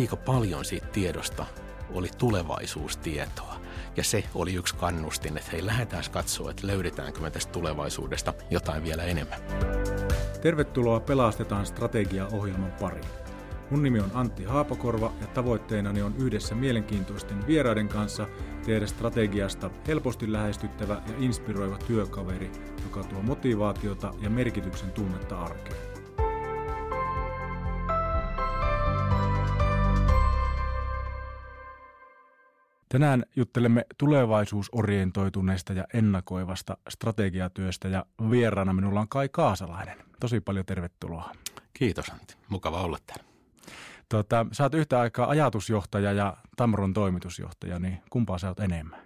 [0.00, 1.46] aika paljon siitä tiedosta
[1.92, 3.56] oli tulevaisuustietoa.
[3.96, 8.84] Ja se oli yksi kannustin, että hei, lähdetään katsoa, että löydetäänkö me tästä tulevaisuudesta jotain
[8.84, 9.40] vielä enemmän.
[10.42, 13.06] Tervetuloa Pelastetaan strategiaohjelman pariin.
[13.70, 18.26] Mun nimi on Antti Haapakorva ja tavoitteenani on yhdessä mielenkiintoisten vieraiden kanssa
[18.66, 22.50] tehdä strategiasta helposti lähestyttävä ja inspiroiva työkaveri,
[22.82, 25.95] joka tuo motivaatiota ja merkityksen tunnetta arkeen.
[32.96, 39.98] Tänään juttelemme tulevaisuusorientoituneesta ja ennakoivasta strategiatyöstä ja vieraana minulla on Kai Kaasalainen.
[40.20, 41.30] Tosi paljon tervetuloa.
[41.72, 43.24] Kiitos Antti, mukava olla täällä.
[44.08, 49.00] Tota, sä oot yhtä aikaa ajatusjohtaja ja Tamron toimitusjohtaja, niin kumpaa sä oot enemmän?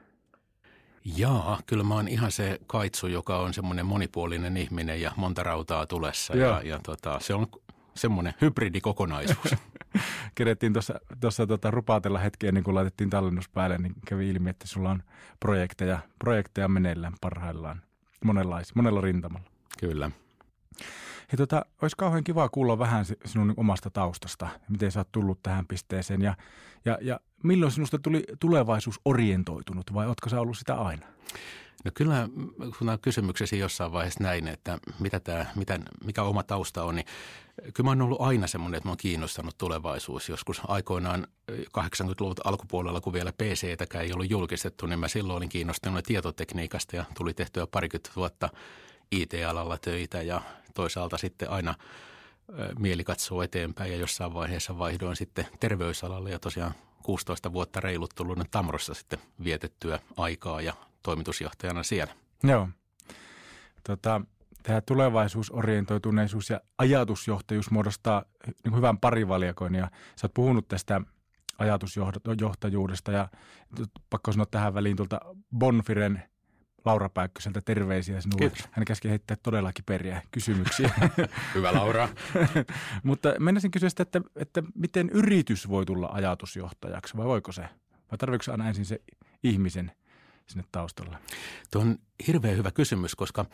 [1.05, 5.87] Jaa, kyllä mä oon ihan se kaitsu, joka on semmoinen monipuolinen ihminen ja monta rautaa
[5.87, 6.37] tulessa.
[6.37, 7.47] Ja, ja tota, se on
[7.95, 9.55] semmoinen hybridikokonaisuus.
[10.35, 14.67] Kerettiin tuossa, tuossa tota, rupaatella hetkeä, niin kun laitettiin tallennus päälle, niin kävi ilmi, että
[14.67, 15.03] sulla on
[15.41, 17.83] projekteja, projekteja meneillään parhaillaan
[18.25, 19.51] monenlaisia, monella rintamalla.
[19.81, 20.11] Kyllä.
[21.33, 25.67] Hei, tota, olisi kauhean kiva kuulla vähän sinun omasta taustasta, miten sä oot tullut tähän
[25.67, 26.37] pisteeseen ja,
[26.85, 31.07] ja, ja milloin sinusta tuli tulevaisuus orientoitunut vai ootko sä ollut sitä aina?
[31.85, 32.29] No kyllä,
[32.79, 37.07] kun on kysymyksesi jossain vaiheessa näin, että mitä tämä, mitä, mikä oma tausta on, niin
[37.75, 40.29] kyllä mä oon ollut aina semmoinen, että mä oon kiinnostanut tulevaisuus.
[40.29, 46.05] Joskus aikoinaan 80-luvun alkupuolella, kun vielä PC-täkään ei ollut julkistettu, niin mä silloin olin kiinnostunut
[46.05, 48.49] tietotekniikasta ja tuli tehtyä parikymmentä vuotta
[49.13, 50.41] IT-alalla töitä ja
[50.75, 51.75] toisaalta sitten aina
[52.79, 58.39] mieli katsoo eteenpäin ja jossain vaiheessa vaihdoin sitten terveysalalle ja tosiaan 16 vuotta reilut tullut
[58.51, 62.15] Tamrossa sitten vietettyä aikaa ja toimitusjohtajana siellä.
[62.43, 62.69] Joo.
[63.87, 64.21] Tota,
[64.63, 68.25] tämä tulevaisuusorientoituneisuus ja ajatusjohtajuus muodostaa
[68.65, 71.01] niin hyvän parivaljakon ja sä oot puhunut tästä
[71.59, 73.29] ajatusjohtajuudesta ja
[74.11, 75.21] pakko sanoa tähän väliin tuolta
[75.59, 76.23] Bonfiren
[76.85, 78.51] Laura Pääkköseltä terveisiä sinulle.
[78.51, 78.69] Kiitos.
[78.71, 80.91] Hän käski heittää todellakin periä kysymyksiä.
[81.55, 82.09] Hyvä Laura.
[83.03, 87.63] Mutta mennäisin kysyä sitä, että, että miten yritys voi tulla ajatusjohtajaksi vai voiko se?
[88.11, 89.01] Vai tarvitsetko aina ensin se
[89.43, 89.93] ihmisen
[90.47, 91.19] sinne taustalle?
[91.71, 93.45] Tuo on hirveän hyvä kysymys, koska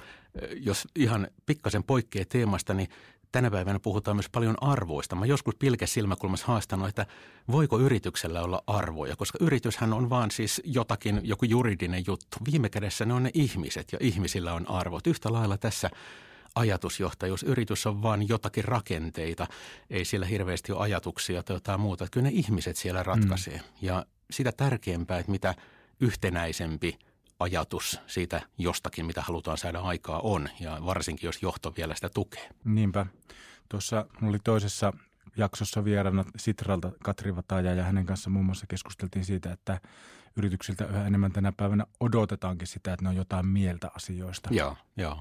[0.57, 2.89] jos ihan pikkasen poikkeaa teemasta, niin
[3.33, 5.17] tänä päivänä puhutaan myös paljon arvoista.
[5.17, 7.07] Mä joskus pilke silmäkulmassa haastanut, että
[7.51, 12.39] voiko yrityksellä olla arvoja, koska yrityshän on vaan siis jotakin, joku juridinen juttu.
[12.53, 15.07] Viime kädessä ne on ne ihmiset ja ihmisillä on arvot.
[15.07, 15.91] Yhtä lailla tässä
[16.55, 17.43] ajatusjohtajuus.
[17.43, 19.47] Yritys on vain jotakin rakenteita,
[19.91, 22.07] ei siellä hirveästi ole ajatuksia tai jotain muuta.
[22.11, 23.57] Kyllä ne ihmiset siellä ratkaisee.
[23.57, 23.63] Mm.
[23.83, 25.55] Ja sitä tärkeämpää, että mitä
[26.01, 26.99] yhtenäisempi
[27.39, 32.49] ajatus siitä jostakin, mitä halutaan saada aikaa on, ja varsinkin jos johto vielä sitä tukee.
[32.65, 33.07] Niinpä.
[33.69, 34.93] Tuossa oli toisessa
[35.37, 39.81] jaksossa vieraana Sitralta Katri Vataja ja hänen kanssa muun muassa keskusteltiin siitä, että
[40.37, 44.49] yrityksiltä yhä enemmän tänä päivänä odotetaankin sitä, että ne on jotain mieltä asioista.
[44.53, 45.19] Joo, joo.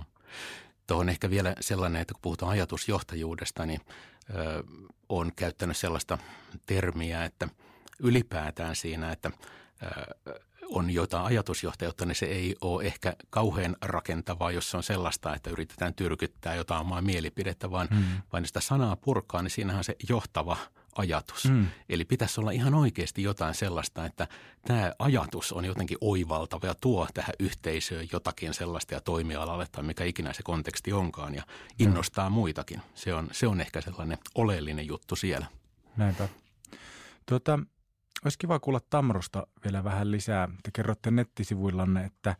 [0.87, 3.81] Tuohon ehkä vielä sellainen, että kun puhutaan ajatusjohtajuudesta, niin
[4.29, 4.63] ö,
[5.09, 6.17] on käyttänyt sellaista
[6.65, 7.49] termiä, että
[7.99, 9.31] ylipäätään siinä, että
[9.83, 10.39] ö,
[10.69, 15.49] on jotain ajatusjohtajuutta, niin se ei ole ehkä kauhean rakentavaa, jos se on sellaista, että
[15.49, 18.03] yritetään tyrkyttää jotain omaa mielipidettä, vaan, mm.
[18.33, 20.57] vaan sitä sanaa purkaa, niin siinähän on se johtava
[20.95, 21.45] ajatus.
[21.49, 21.67] Mm.
[21.89, 24.27] Eli pitäisi olla ihan oikeasti jotain sellaista, että
[24.67, 30.03] tämä ajatus on jotenkin oivaltava ja tuo tähän yhteisöön jotakin sellaista ja toimialalle tai mikä
[30.03, 31.43] ikinä se konteksti onkaan ja
[31.79, 32.33] innostaa mm.
[32.33, 32.81] muitakin.
[32.95, 35.45] Se on, se on ehkä sellainen oleellinen juttu siellä.
[35.97, 36.27] Näinpä.
[37.25, 37.59] Tuota,
[38.23, 40.47] olisi kiva kuulla Tamrosta vielä vähän lisää.
[40.63, 42.35] Te kerrotte nettisivuillanne, että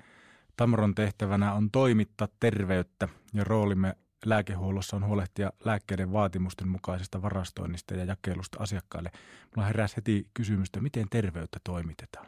[0.55, 8.05] Tamron tehtävänä on toimittaa terveyttä ja roolimme lääkehuollossa on huolehtia lääkkeiden vaatimusten mukaisesta varastoinnista ja
[8.05, 9.11] jakelusta asiakkaille.
[9.55, 12.27] Mulla heräsi heti kysymystä, miten terveyttä toimitetaan?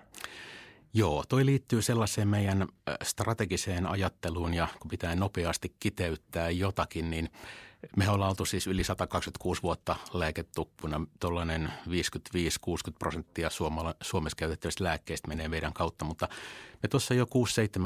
[0.93, 2.67] Joo, toi liittyy sellaiseen meidän
[3.03, 7.29] strategiseen ajatteluun ja kun pitää nopeasti kiteyttää jotakin, niin
[7.95, 11.01] me ollaan oltu siis yli 126 vuotta lääketukkuna.
[11.19, 13.49] Tuollainen 55-60 prosenttia
[14.01, 16.27] Suomessa käytettävistä lääkkeistä menee meidän kautta, mutta
[16.83, 17.25] me tuossa jo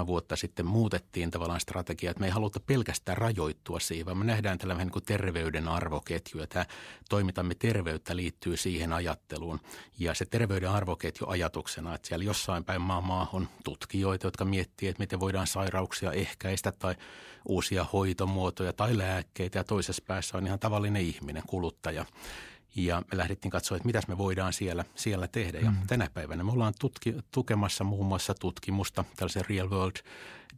[0.03, 4.25] 6-7 vuotta sitten muutettiin tavallaan strategiaa, että me ei haluta pelkästään rajoittua siihen, vaan me
[4.25, 6.65] nähdään tällainen niin kuin terveyden arvoketju ja tämä
[7.09, 9.59] toimitamme terveyttä liittyy siihen ajatteluun.
[9.99, 15.03] Ja se terveyden arvoketju ajatuksena, että siellä jossain päin maailmaa on tutkijoita, jotka miettii, että
[15.03, 16.95] miten voidaan sairauksia ehkäistä tai
[17.47, 22.05] uusia hoitomuotoja tai lääkkeitä ja toisessa päässä on ihan tavallinen ihminen, kuluttaja.
[22.75, 25.59] Ja me lähdettiin katsoa, että mitä me voidaan siellä, siellä tehdä.
[25.59, 25.77] Ja mm.
[25.87, 29.95] tänä päivänä me ollaan tutki, tukemassa muun muassa tutkimusta tällaisen real world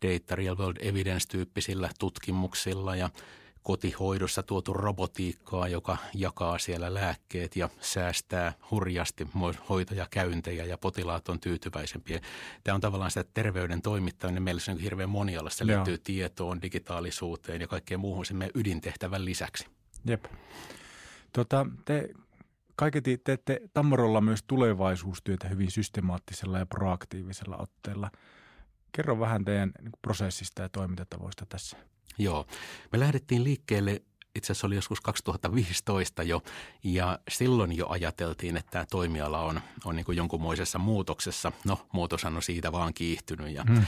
[0.01, 3.09] data, real world evidence-tyyppisillä tutkimuksilla ja
[3.63, 9.27] kotihoidossa tuotu robotiikkaa, joka jakaa siellä lääkkeet ja säästää hurjasti
[9.69, 12.21] hoitajakäyntejä ja potilaat on tyytyväisempiä.
[12.63, 14.43] Tämä on tavallaan sitä terveyden toimittaminen.
[14.43, 15.49] Meillä on hirveän moniala.
[15.49, 19.67] Se liittyy tietoon, digitaalisuuteen ja kaikkeen muuhun sen meidän ydintehtävän lisäksi.
[20.05, 20.25] Jep.
[21.33, 22.09] Tota, te
[22.75, 28.11] kaiketi teette Tammorolla myös tulevaisuustyötä hyvin systemaattisella ja proaktiivisella otteella.
[28.91, 31.77] Kerro vähän teidän niin prosessista ja toimintatavoista tässä.
[32.17, 32.45] Joo,
[32.91, 34.01] me lähdettiin liikkeelle
[34.35, 36.41] itse asiassa oli joskus 2015 jo,
[36.83, 41.51] ja silloin jo ajateltiin, että tämä toimiala on, on niin kuin jonkunmoisessa muutoksessa.
[41.65, 43.85] No, muutoshan on siitä vaan kiihtynyt, ja hmm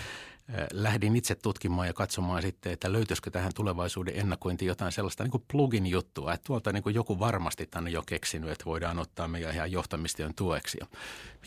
[0.73, 5.43] lähdin itse tutkimaan ja katsomaan sitten, että löytyisikö tähän tulevaisuuden ennakointiin jotain sellaista niin kuin
[5.51, 9.53] plugin juttua, että tuolta niin kuin joku varmasti tänne jo keksinyt, että voidaan ottaa meidän
[9.53, 10.79] ihan johtamistyön tueksi.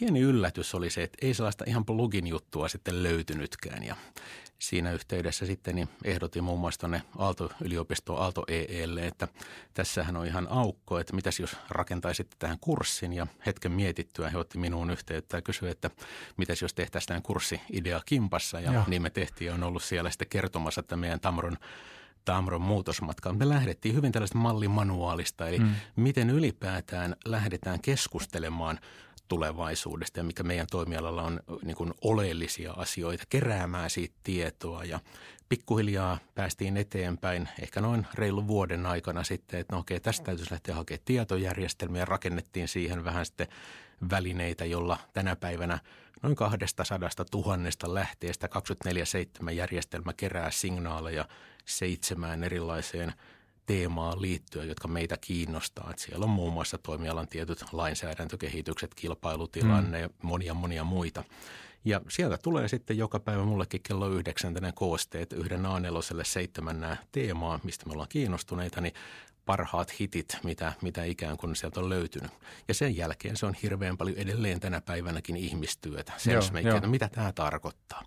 [0.00, 3.96] Pieni yllätys oli se, että ei sellaista ihan plugin juttua sitten löytynytkään ja
[4.58, 9.28] siinä yhteydessä sitten niin ehdotin muun muassa tuonne Aalto-yliopistoon Aalto EElle, että
[9.74, 14.58] tässähän on ihan aukko, että mitäs jos rakentaisitte tähän kurssin ja hetken mietittyä he otti
[14.58, 15.90] minuun yhteyttä ja kysyi, että
[16.36, 18.84] mitäs jos tehtäisiin tämän kurssi-idea kimpassa ja, ja.
[18.90, 21.56] Niin me tehtiin on ollut siellä sitten kertomassa, että meidän Tamron
[22.24, 23.32] Tamron muutosmatka.
[23.32, 25.74] Me lähdettiin hyvin tällaista mallimanuaalista, eli mm.
[25.96, 28.78] miten ylipäätään lähdetään keskustelemaan
[29.28, 35.00] tulevaisuudesta ja mikä meidän toimialalla on niin kuin oleellisia asioita, keräämään siitä tietoa ja
[35.48, 40.74] pikkuhiljaa päästiin eteenpäin, ehkä noin reilun vuoden aikana sitten, että no okei, tästä täytyisi lähteä
[40.74, 43.48] hakemaan tietojärjestelmiä, rakennettiin siihen vähän sitten
[44.10, 45.78] välineitä, jolla tänä päivänä
[46.22, 46.84] noin 200
[47.30, 48.48] tuhannesta lähteestä
[49.46, 51.28] 24-7 järjestelmä kerää signaaleja
[51.64, 53.12] seitsemään erilaiseen–
[53.68, 55.90] teemaan liittyen, jotka meitä kiinnostaa.
[55.90, 60.02] Että siellä on muun muassa toimialan tietyt lainsäädäntökehitykset, kilpailutilanne mm.
[60.02, 61.24] ja monia monia muita.
[61.88, 65.80] Ja sieltä tulee sitten joka päivä mullekin kello yhdeksän tänne koosteet yhden a
[66.22, 68.94] seitsemän nämä teemaa, mistä me ollaan kiinnostuneita, niin
[69.44, 72.30] parhaat hitit, mitä, mitä ikään kuin sieltä on löytynyt.
[72.68, 76.12] Ja sen jälkeen se on hirveän paljon edelleen tänä päivänäkin ihmistyötä.
[76.16, 78.02] Sensemaker, mitä tämä tarkoittaa.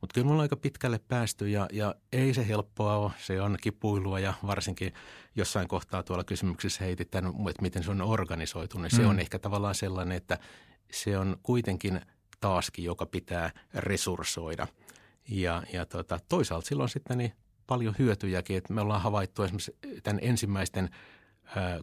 [0.00, 3.12] Mutta kyllä mulla on aika pitkälle päästy ja, ja ei se helppoa ole.
[3.18, 4.92] Se on kipuilua ja varsinkin
[5.36, 8.78] jossain kohtaa tuolla kysymyksissä heitit tämän, että miten se on organisoitu.
[8.78, 8.96] Niin mm.
[8.96, 10.38] se on ehkä tavallaan sellainen, että
[10.92, 12.00] se on kuitenkin
[12.44, 14.66] taaskin, joka pitää resurssoida.
[15.28, 17.32] Ja, ja tota, toisaalta silloin sitten niin
[17.66, 20.90] paljon hyötyjäkin, että me ollaan havaittu esimerkiksi tämän ensimmäisten–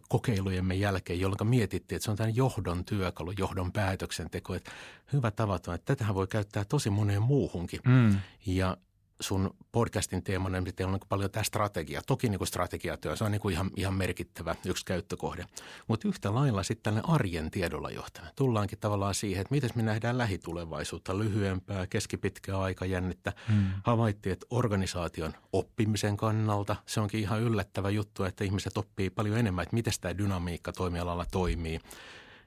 [0.08, 4.54] kokeilujemme jälkeen, jolloin mietittiin, että se on tämän johdon työkalu, johdon päätöksenteko.
[4.54, 4.70] Että
[5.12, 7.80] hyvä tavaton, että tätähän voi käyttää tosi moneen muuhunkin.
[7.86, 8.18] Mm.
[8.46, 8.76] Ja
[9.22, 12.02] sun podcastin teemana, niin teillä on niin paljon tämä strategia.
[12.06, 15.46] Toki niin strategiatyö, se on niin ihan, ihan merkittävä yksi käyttökohde.
[15.88, 18.34] Mutta yhtä lailla sitten tällainen arjen tiedolla johtaminen.
[18.36, 23.32] Tullaankin tavallaan siihen, että miten me nähdään lähitulevaisuutta, lyhyempää, keskipitkää aikajännettä.
[23.48, 23.64] Hmm.
[23.84, 29.62] Havaittiin, että organisaation oppimisen kannalta se onkin ihan yllättävä juttu, että ihmiset oppii paljon enemmän,
[29.62, 31.80] että miten tämä dynamiikka toimialalla toimii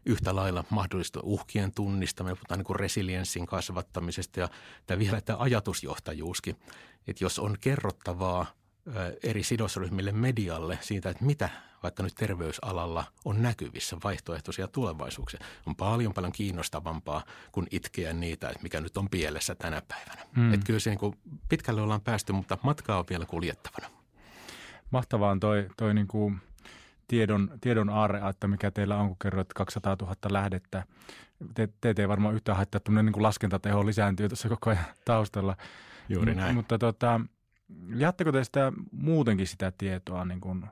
[0.06, 4.50] yhtä lailla mahdollista uhkien tunnistaminen, puhutaan niin kuin resilienssin kasvattamisesta ja
[4.88, 6.56] tämä vielä tämä ajatusjohtajuuskin,
[7.08, 8.46] että jos on kerrottavaa
[9.24, 11.50] eri sidosryhmille medialle siitä, että mitä
[11.84, 15.40] vaikka nyt terveysalalla on näkyvissä vaihtoehtoisia tulevaisuuksia.
[15.66, 20.26] On paljon paljon kiinnostavampaa kuin itkeä niitä, että mikä nyt on pielessä tänä päivänä.
[20.36, 20.54] Mm.
[20.54, 21.16] Että kyllä se niin kuin
[21.50, 23.90] pitkälle ollaan päästy, mutta matkaa on vielä kuljettavana.
[24.92, 26.38] Mahtavaa on toi, toi niin kuin–
[27.08, 30.84] tiedon, tiedon aare, että mikä teillä on, kun kerroit 200 000 lähdettä.
[31.54, 35.58] Te, teitä ei varmaan yhtään haittaa, että niin laskentateho lisääntyy tuossa koko ajan taustalla.
[36.10, 36.54] Juuri näin.
[36.54, 37.22] M- mutta tota,
[37.96, 40.26] jaatteko te sitä muutenkin sitä tietoa?
[40.26, 40.68] Niin kun,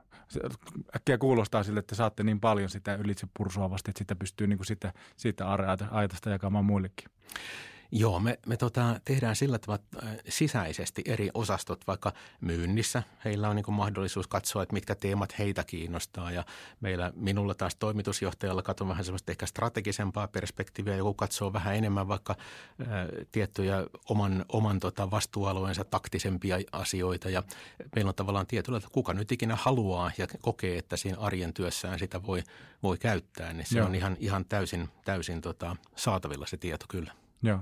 [0.96, 4.66] äkkiä kuulostaa sille, että saatte niin paljon sitä ylitse pursuavasti, että sitä pystyy niin kuin
[4.66, 5.66] sitä, siitä aare
[6.30, 7.08] jakamaan muillekin.
[7.96, 13.56] Joo, me, me tota, tehdään sillä tavalla äh, sisäisesti eri osastot, vaikka myynnissä heillä on
[13.56, 16.44] niin kuin mahdollisuus katsoa, että mitkä teemat heitä kiinnostaa ja
[16.80, 22.36] meillä minulla taas toimitusjohtajalla katson vähän semmoista ehkä strategisempaa perspektiiviä, joku katsoo vähän enemmän vaikka
[22.88, 27.42] ää, äh, tiettyjä oman, oman tota vastuualueensa taktisempia asioita ja
[27.94, 31.98] meillä on tavallaan tietyllä, että kuka nyt ikinä haluaa ja kokee, että siinä arjen työssään
[31.98, 32.42] sitä voi,
[32.82, 33.86] voi käyttää, niin se Joo.
[33.86, 37.23] on ihan, ihan täysin, täysin tota, saatavilla se tieto kyllä.
[37.44, 37.60] Joo.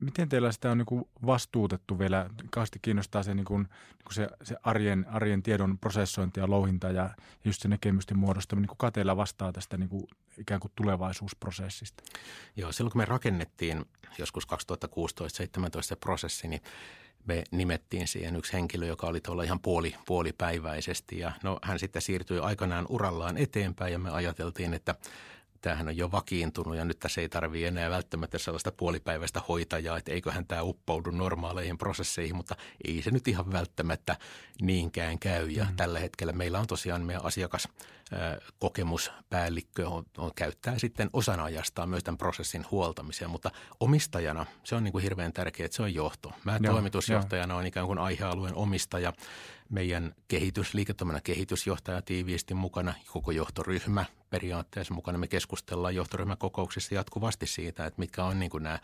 [0.00, 2.30] Miten teillä sitä on niin vastuutettu vielä?
[2.50, 6.90] Kaasti kiinnostaa se, niin kuin, niin kuin se, se arjen, arjen tiedon prosessointi ja louhinta
[6.90, 7.10] ja
[7.44, 8.62] just se näkemysten muodostaminen.
[8.62, 10.04] Niin kuka teillä vastaa tästä niin kuin,
[10.38, 12.02] ikään kuin tulevaisuusprosessista?
[12.56, 13.84] Joo, silloin kun me rakennettiin
[14.18, 14.48] joskus 2016-2017
[15.80, 16.62] se prosessi, niin
[17.26, 21.18] me nimettiin siihen yksi henkilö, joka oli tuolla ihan puoli, puolipäiväisesti.
[21.18, 24.94] Ja no, hän sitten siirtyi aikanaan urallaan eteenpäin ja me ajateltiin, että
[25.60, 30.12] tämähän on jo vakiintunut ja nyt tässä ei tarvitse enää välttämättä sellaista puolipäiväistä hoitajaa, että
[30.12, 34.16] eiköhän tämä uppoudu normaaleihin prosesseihin, mutta ei se nyt ihan välttämättä
[34.60, 35.48] niinkään käy.
[35.48, 35.76] Ja mm.
[35.76, 37.68] tällä hetkellä meillä on tosiaan meidän asiakas
[38.58, 43.50] kokemuspäällikkö on, on, käyttää sitten osana ajastaan myös tämän prosessin huoltamiseen, mutta
[43.80, 46.32] omistajana se on niin kuin hirveän tärkeää, että se on johto.
[46.44, 49.12] Mä Joo, toimitusjohtajana on ikään kuin aihealueen omistaja
[49.68, 55.18] meidän kehitys, liiketoiminnan kehitysjohtaja tiiviisti mukana, koko johtoryhmä periaatteessa mukana.
[55.18, 58.78] Me keskustellaan johtoryhmäkokouksissa jatkuvasti siitä, että mitkä on niin kuin nämä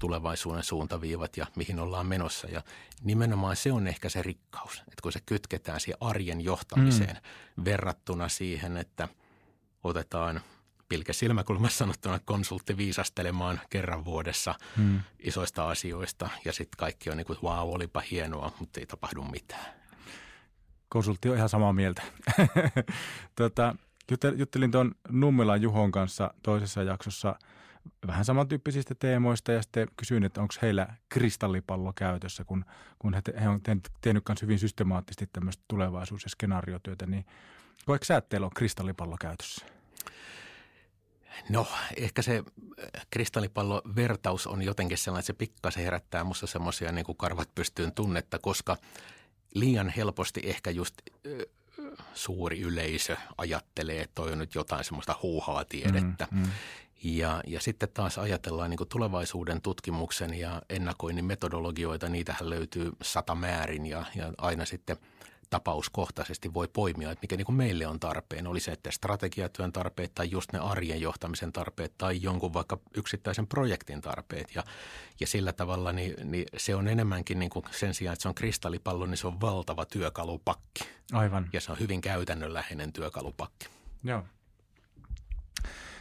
[0.00, 2.48] tulevaisuuden suuntaviivat ja mihin ollaan menossa.
[2.48, 2.62] Ja
[3.02, 7.16] nimenomaan se on ehkä se rikkaus, että kun se kytketään siihen arjen johtamiseen
[7.56, 7.64] mm.
[7.64, 9.08] verrattuna siihen, että
[9.84, 10.40] otetaan
[10.88, 15.00] pilke silmäkulmassa sanottuna konsultti viisastelemaan kerran vuodessa mm.
[15.18, 19.80] isoista asioista ja sitten kaikki on niin kuin, wow, olipa hienoa, mutta ei tapahdu mitään
[20.90, 22.02] konsultti on ihan samaa mieltä.
[23.36, 23.74] tota,
[24.36, 27.34] juttelin tuon Nummelan Juhon kanssa toisessa jaksossa
[28.06, 32.64] vähän samantyyppisistä teemoista ja sitten kysyin, että onko heillä kristallipallo käytössä, kun,
[32.98, 33.60] kun he, he on
[34.00, 37.26] tehnyt myös hyvin systemaattisesti tämmöistä tulevaisuus- ja skenaariotyötä, niin
[37.86, 39.66] koetko sä, että teillä on kristallipallo käytössä?
[41.48, 47.16] No ehkä se äh, kristallipallo-vertaus on jotenkin sellainen, että se pikkasen herättää minusta semmoisia niin
[47.16, 48.76] karvat pystyyn tunnetta, koska–
[49.54, 50.94] liian helposti ehkä just
[52.14, 56.28] suuri yleisö ajattelee, että toi on nyt jotain semmoista huuhaa tiedettä.
[56.30, 56.50] Mm, mm.
[57.04, 63.86] Ja, ja sitten taas ajatellaan niin tulevaisuuden tutkimuksen ja ennakoinnin metodologioita, niitähän löytyy sata määrin
[63.86, 64.96] ja, ja aina sitten–
[65.50, 68.46] tapauskohtaisesti voi poimia, että mikä niin kuin meille on tarpeen.
[68.46, 73.46] Oli se, että strategiatyön tarpeet tai just ne arjen johtamisen tarpeet tai jonkun vaikka yksittäisen
[73.46, 74.54] projektin tarpeet.
[74.54, 74.64] Ja,
[75.20, 78.34] ja sillä tavalla niin, niin se on enemmänkin niin kuin sen sijaan, että se on
[78.34, 80.84] kristallipallo, niin se on valtava työkalupakki.
[81.12, 81.48] Aivan.
[81.52, 83.68] Ja se on hyvin käytännönläheinen työkalupakki.
[84.04, 84.24] Joo.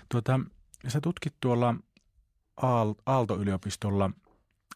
[0.09, 0.39] Tuota,
[0.87, 1.75] sä tutkit tuolla
[3.05, 4.11] Aalto-yliopistolla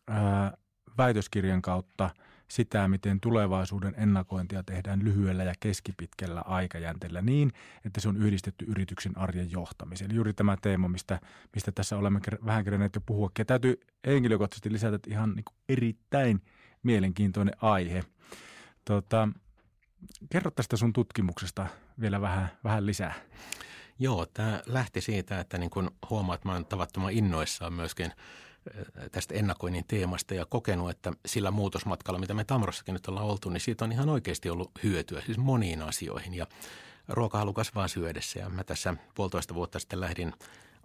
[0.08, 0.58] ää,
[0.98, 2.10] väitöskirjan kautta–
[2.54, 7.54] sitä, miten tulevaisuuden ennakointia tehdään lyhyellä ja keskipitkällä aikajänteellä niin,
[7.86, 10.12] että se on yhdistetty yrityksen arjen johtamiseen.
[10.12, 11.20] Eli juuri tämä teema, mistä,
[11.54, 13.32] mistä tässä olemme vähän keränneet jo puhua.
[13.40, 16.42] Ja täytyy henkilökohtaisesti lisätä, että ihan niin erittäin
[16.84, 18.04] mielenkiintoinen aihe.
[18.86, 19.30] Tota,
[20.30, 21.68] kerro tästä sun tutkimuksesta
[22.02, 23.14] vielä vähän, vähän lisää.
[24.00, 28.12] Joo, tämä lähti siitä, että niin kun huomaat, että mä olen tavattoman innoissaan myöskin–
[29.12, 33.62] tästä ennakoinnin teemasta ja kokenut, että sillä muutosmatkalla, mitä me Tamrossakin nyt ollaan oltu, niin
[33.62, 36.34] siitä on ihan oikeasti ollut hyötyä, siis moniin asioihin.
[36.34, 36.48] Ja
[37.08, 40.34] ruokahalu kasvaa syödessä ja mä tässä puolitoista vuotta sitten lähdin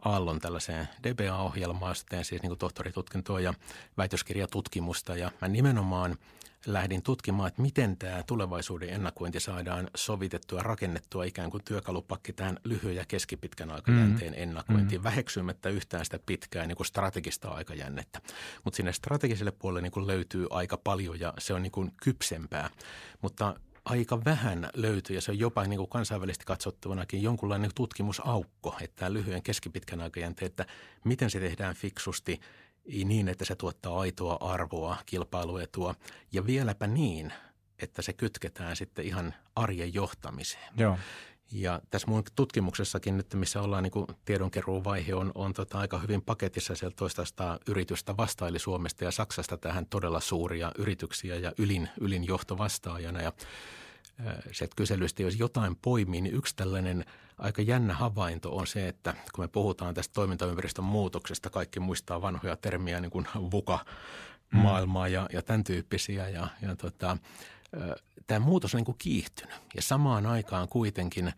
[0.04, 3.54] Aallon tällaiseen DBA-ohjelmaan, sitten siis niin kuin tohtoritutkintoa ja
[3.96, 6.16] väitöskirjatutkimusta ja mä nimenomaan–
[6.66, 12.96] lähdin tutkimaan, että miten tämä tulevaisuuden ennakointi saadaan sovitettua, rakennettua ikään kuin työkalupakki tähän lyhyen
[12.96, 14.42] ja keskipitkän aikajänteen mm.
[14.42, 15.04] ennakointiin, mm.
[15.04, 18.20] väheksymättä yhtään sitä pitkää niin kuin strategista aikajännettä.
[18.64, 22.70] Mutta sinne strategiselle puolelle niin kuin löytyy aika paljon ja se on niin kuin kypsempää,
[23.22, 23.54] mutta
[23.90, 29.42] aika vähän löytyy ja se on jopa niin kuin kansainvälisesti katsottavunakin jonkunlainen tutkimusaukko, että lyhyen
[29.42, 30.66] keskipitkän aikajänteen, että
[31.04, 32.40] miten se tehdään fiksusti–
[33.04, 35.94] niin, että se tuottaa aitoa arvoa, kilpailuetua
[36.32, 37.32] ja vieläpä niin,
[37.78, 40.72] että se kytketään sitten ihan arjen johtamiseen.
[40.76, 40.98] Joo.
[41.52, 46.22] Ja tässä mun tutkimuksessakin nyt, missä ollaan niin tiedonkeruun vaihe, on, on tota aika hyvin
[46.22, 52.26] paketissa sieltä toista yritystä vastaili Suomesta ja Saksasta tähän todella suuria yrityksiä ja ylin, ylin
[52.26, 53.22] johtovastaajana.
[53.22, 53.32] Ja
[54.52, 57.04] se kyselystä, jos jotain poimii, niin yksi tällainen
[57.38, 62.56] aika jännä havainto on se, että kun me puhutaan tästä toimintaympäristön muutoksesta, kaikki muistaa vanhoja
[62.56, 63.84] termiä niin kuin VUKA,
[64.52, 64.58] mm.
[64.58, 66.28] maailmaa ja, ja tämän tyyppisiä.
[66.28, 67.16] Ja, ja tota,
[68.26, 71.32] tämä muutos on niin kuin kiihtynyt ja samaan aikaan kuitenkin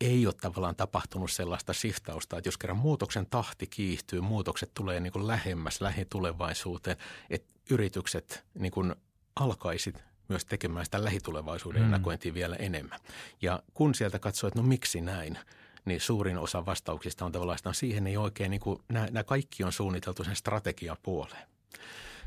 [0.00, 5.12] ei ole tavallaan tapahtunut sellaista shiftausta, että jos kerran muutoksen tahti kiihtyy, muutokset tulee niin
[5.12, 6.96] kuin lähemmäs lähitulevaisuuteen,
[7.30, 8.94] että yritykset niin kuin
[9.36, 11.84] alkaisit myös tekemään sitä lähitulevaisuuden mm.
[11.84, 13.00] ennakointia vielä enemmän.
[13.42, 15.38] Ja kun sieltä katsoo, että no miksi näin,
[15.84, 19.64] niin suurin osa vastauksista on tavallaan, että siihen ei oikein, niin kuin, nämä, nämä kaikki
[19.64, 21.48] on suunniteltu sen strategiapuoleen.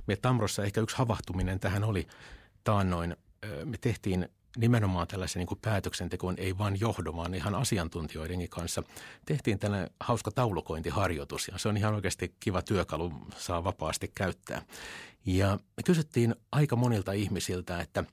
[0.07, 2.07] Me Tamrossa ehkä yksi havahtuminen tähän oli
[2.63, 3.17] taannoin,
[3.65, 8.83] me tehtiin nimenomaan tällaisen niin päätöksentekoon ei vain johdon, vaan ihan asiantuntijoidenkin kanssa.
[9.25, 14.61] Tehtiin tällainen hauska taulukointiharjoitus ja se on ihan oikeasti kiva työkalu, saa vapaasti käyttää.
[15.25, 18.03] Ja me kysyttiin aika monilta ihmisiltä, että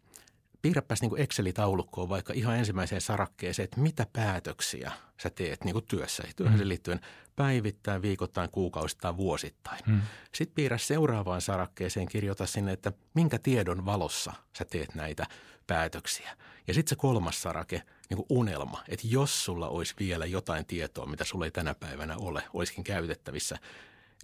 [0.63, 6.61] piirräpäs niin Excel-taulukkoon vaikka ihan ensimmäiseen sarakkeeseen, että mitä päätöksiä sä teet niin työssä, työhön
[6.61, 6.69] mm.
[6.69, 7.01] liittyen
[7.37, 9.81] päivittäin, viikoittain, kuukausittain, vuosittain.
[9.87, 10.01] Mm.
[10.35, 15.27] Sitten piirrä seuraavaan sarakkeeseen, kirjoita sinne, että minkä tiedon valossa sä teet näitä
[15.67, 16.37] päätöksiä.
[16.67, 21.07] Ja sitten se kolmas sarake, niin kuin unelma, että jos sulla olisi vielä jotain tietoa,
[21.07, 23.59] mitä sulla ei tänä päivänä ole, olisikin käytettävissä,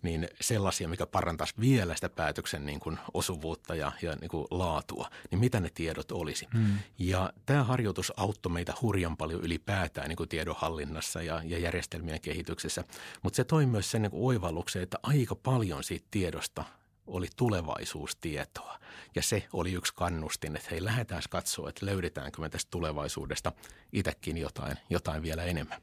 [0.03, 5.11] niin sellaisia, mikä parantaisi vielä sitä päätöksen niin kuin osuvuutta ja, ja niin kuin laatua,
[5.31, 6.47] niin mitä ne tiedot olisi.
[6.55, 6.79] Hmm.
[6.99, 12.85] Ja tämä harjoitus auttoi meitä hurjan paljon ylipäätään niin kuin tiedonhallinnassa ja, ja järjestelmien kehityksessä,
[13.23, 16.65] mutta se toi myös sen niin kuin oivalluksen, että aika paljon siitä tiedosta
[17.07, 18.79] oli tulevaisuustietoa.
[19.15, 23.53] Ja se oli yksi kannustin, että hei, lähdetään katsoa, että löydetäänkö me tästä tulevaisuudesta
[23.93, 25.83] itsekin jotain, jotain vielä enemmän.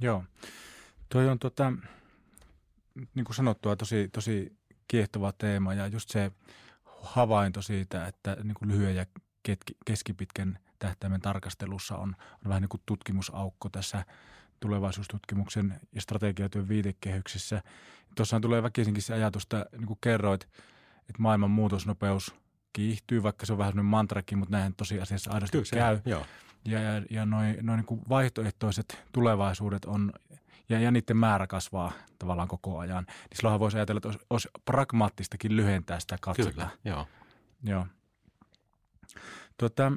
[0.00, 0.24] Joo.
[1.08, 1.72] Toi on tota,
[3.14, 4.56] niin kuin sanottua, tosi, tosi
[4.88, 6.32] kiehtova teema ja just se
[6.84, 9.06] havainto siitä, että niin kuin lyhyen ja
[9.86, 14.04] keskipitkän tähtäimen tarkastelussa on, on vähän niin kuin tutkimusaukko tässä
[14.60, 17.62] tulevaisuustutkimuksen ja strategiatyön viitekehyksissä.
[18.14, 20.48] Tuossa tulee väkisinkin se ajatus, että niin kuin kerroit,
[20.98, 22.34] että maailman muutosnopeus
[22.72, 25.98] kiihtyy, vaikka se on vähän sellainen mantrakin, mutta näin tosiasiassa aidosti Kyllä, käy.
[26.04, 26.26] Joo.
[26.64, 30.12] Ja, ja, ja noin noi niin vaihtoehtoiset tulevaisuudet on
[30.68, 33.04] ja, ja niiden määrä kasvaa tavallaan koko ajan.
[33.04, 36.52] Niin silloinhan voisi ajatella, että olisi, olisi pragmaattistakin lyhentää sitä katsetta.
[36.52, 37.06] Kyllä, joo.
[37.64, 37.86] Joo.
[39.56, 39.92] Tota,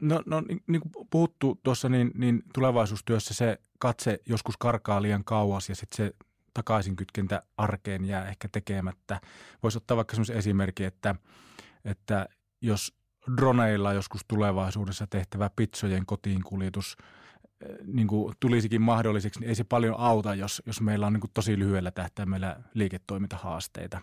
[0.00, 5.24] no, no niin, niin kuin puhuttu tuossa, niin, niin tulevaisuustyössä se katse joskus karkaa liian
[5.24, 6.14] kauas ja sitten se
[6.54, 9.20] takaisin kytkentä arkeen jää ehkä tekemättä.
[9.62, 11.14] Voisi ottaa vaikka sellaisen esimerkin, että,
[11.84, 12.28] että
[12.60, 12.94] jos
[13.36, 16.96] droneilla joskus tulevaisuudessa tehtävä pitsojen kotiinkuljetus–
[17.84, 21.30] niin kuin tulisikin mahdolliseksi, niin ei se paljon auta, jos, jos meillä on niin kuin
[21.34, 24.00] tosi lyhyellä tähtäimellä liiketoimintahaasteita.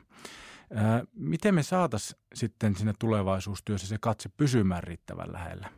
[0.74, 5.70] Ää, miten me saataisiin sitten siinä tulevaisuustyössä se katse pysymään riittävän lähellä?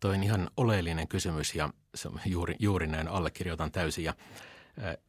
[0.00, 4.04] Toi on ihan oleellinen kysymys ja se juuri, juuri näin allekirjoitan täysin.
[4.04, 4.14] Ja,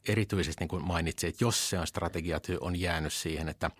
[0.08, 3.72] erityisesti niin kuin mainitsin, että jos se on strategiatyö on jäänyt siihen, että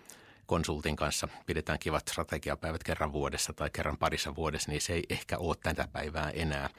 [0.46, 5.38] konsultin kanssa pidetään kivat strategiapäivät kerran vuodessa tai kerran parissa vuodessa, niin se ei ehkä
[5.38, 6.70] ole tätä päivää enää.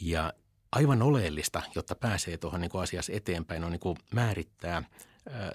[0.00, 0.32] Ja
[0.72, 4.84] aivan oleellista, jotta pääsee tuohon niin asiassa eteenpäin, on niin kuin määrittää äh,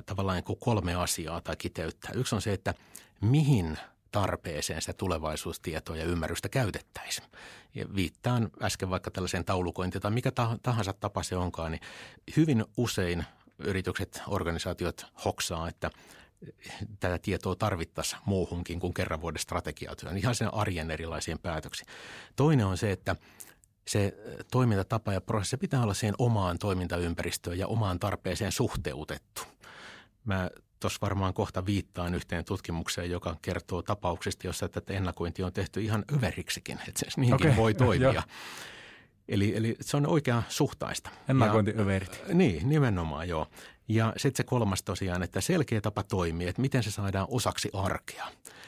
[0.06, 2.12] tavallaan niin kuin kolme asiaa tai kiteyttää.
[2.14, 2.74] Yksi on se, että
[3.22, 3.78] mihin
[4.12, 7.28] tarpeeseen sitä tulevaisuustietoa ja ymmärrystä käytettäisiin.
[7.76, 10.32] Ja viittaan äsken vaikka tällaiseen taulukointiin tai mikä
[10.64, 11.82] tahansa tapa se onkaan, niin
[12.38, 13.26] hyvin usein
[13.60, 15.92] yritykset, organisaatiot hoksaa, että
[17.00, 21.88] tätä tietoa tarvittaisiin muuhunkin kuin kerran vuoden strategiatyön, ihan sen arjen erilaisiin päätöksiin.
[22.36, 23.16] Toinen on se, että
[23.88, 24.14] se
[24.52, 29.42] toimintatapa ja prosessi pitää olla siihen omaan toimintaympäristöön ja omaan tarpeeseen suhteutettu.
[30.26, 35.82] Mä tuossa varmaan kohta viittaan yhteen tutkimukseen, joka kertoo tapauksista, jossa tätä ennakointi on tehty
[35.82, 37.58] ihan överiksikin, että se niinkin okay.
[37.58, 38.24] voi toimia.
[39.28, 41.10] Eli, eli se on oikea suhtaista.
[41.30, 42.22] Ennakointiöverit.
[42.34, 43.48] Niin, nimenomaan joo.
[43.88, 48.28] Ja sitten se kolmas tosiaan, että selkeä tapa toimii, että miten se saadaan osaksi arkea.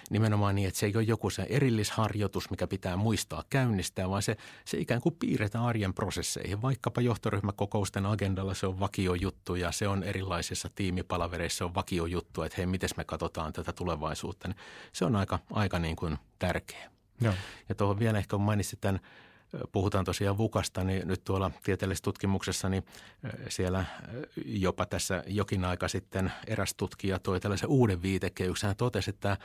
[0.10, 4.38] Nimenomaan niin, että se ei ole joku se erillisharjoitus, mikä pitää muistaa käynnistää, vaan se,
[4.66, 6.62] se ikään kuin piirretään arjen prosesseihin.
[6.62, 12.66] Vaikkapa johtoryhmäkokousten agendalla se on vakiojuttu ja se on erilaisissa tiimipalavereissa on vakiojuttu, että hei,
[12.66, 14.48] miten me katsotaan tätä tulevaisuutta.
[14.48, 14.58] Niin
[14.94, 16.92] se on aika, aika niin kuin tärkeä.
[17.22, 17.34] Joo.
[17.70, 19.00] Ja tuohon vielä ehkä mainitsin tämän
[19.72, 22.86] puhutaan tosiaan Vukasta, niin nyt tuolla tieteellisessä tutkimuksessa, niin
[23.50, 23.86] siellä
[24.46, 28.68] jopa tässä jokin aika sitten eräs tutkija toi tällaisen uuden viitekehyksen.
[28.68, 29.38] Hän totesi, että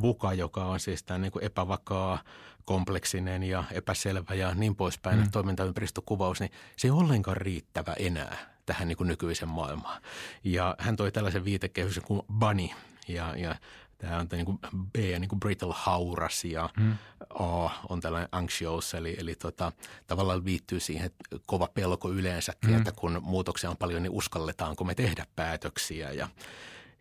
[0.00, 2.18] Vuka, joka on siis tämä niin kuin epävakaa,
[2.64, 5.30] kompleksinen ja epäselvä ja niin poispäin mm.
[5.30, 10.02] toimintaympäristökuvaus, niin se ei ollenkaan riittävä enää tähän niin kuin nykyisen maailmaan.
[10.44, 12.68] Ja hän toi tällaisen viitekehyksen kuin Bunny,
[13.08, 13.56] ja, ja
[13.98, 14.58] Tämä on niin kuin
[14.92, 16.94] B, niin kuin brittle hauras ja hmm.
[17.38, 19.72] A on tällainen anxious, eli, eli tota,
[20.06, 21.10] tavallaan liittyy siihen
[21.46, 22.78] kova pelko yleensäkin, hmm.
[22.78, 26.28] että kun muutoksia on paljon, niin uskalletaanko me tehdä päätöksiä ja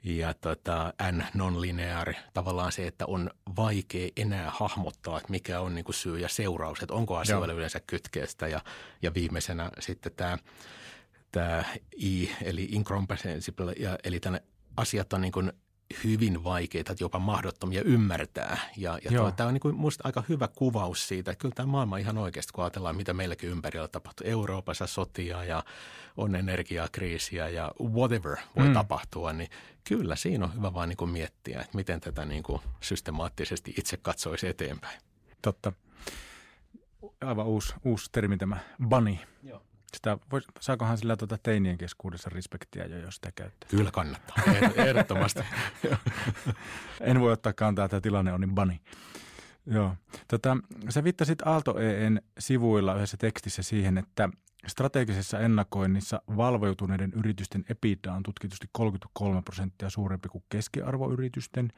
[0.03, 5.85] ja tota, N non-lineaari, tavallaan se, että on vaikea enää hahmottaa, että mikä on niin
[5.85, 7.57] kuin syy ja seuraus, että onko asioilla Joo.
[7.57, 8.47] yleensä kytkeestä.
[8.47, 8.61] Ja,
[9.01, 10.37] ja viimeisenä sitten tämä,
[11.31, 11.63] tämä
[12.01, 14.43] I, eli incomprehensible, ja, eli tänne
[14.77, 15.51] asiat on niin kuin
[16.03, 18.57] hyvin vaikeita, jopa mahdottomia ymmärtää.
[18.77, 21.71] Ja, ja tuo, tämä on niin kuin musta aika hyvä kuvaus siitä, että kyllä tämä
[21.71, 24.27] maailma ihan oikeasti, kun ajatellaan, mitä meilläkin ympärillä tapahtuu.
[24.27, 25.63] Euroopassa sotia ja
[26.17, 28.73] on energiakriisiä ja whatever voi mm.
[28.73, 29.49] tapahtua, niin
[29.83, 33.97] kyllä siinä on hyvä vaan niin kuin miettiä, että miten tätä niin kuin systemaattisesti itse
[33.97, 35.01] katsoisi eteenpäin.
[35.41, 35.73] Totta.
[37.21, 38.57] Aivan uusi, uusi termi tämä
[38.89, 39.17] bunny.
[39.43, 39.66] Joo.
[39.97, 43.69] Sitä vois, saakohan sillä tuota teinien keskuudessa respektiä jo, jos sitä käyttää?
[43.69, 44.35] Kyllä kannattaa,
[44.87, 45.39] ehdottomasti.
[47.01, 48.81] en voi ottaa kantaa, että tilanne on niin bani.
[49.65, 49.95] Joo.
[50.27, 50.57] Tota,
[50.89, 54.29] sä viittasit Aalto EEn sivuilla yhdessä tekstissä siihen, että
[54.67, 61.71] strategisessa ennakoinnissa valveutuneiden yritysten EBITDA on tutkitusti 33 prosenttia suurempi kuin keskiarvoyritysten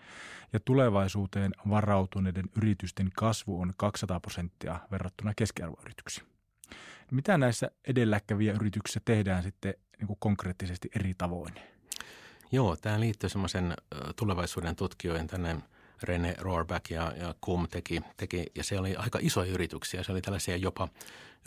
[0.54, 6.29] ja tulevaisuuteen varautuneiden yritysten kasvu on 200 prosenttia verrattuna keskiarvoyrityksiin.
[7.12, 11.54] Mitä näissä edelläkävijä yrityksissä tehdään sitten niin kuin konkreettisesti eri tavoin?
[12.52, 13.74] Joo, tämä liittyy semmoisen
[14.16, 15.58] tulevaisuuden tutkijoiden tänne
[16.04, 20.04] Rene Rohrback ja, ja Kum teki, teki, ja se oli aika isoja yrityksiä.
[20.04, 20.88] Se oli tällaisia jopa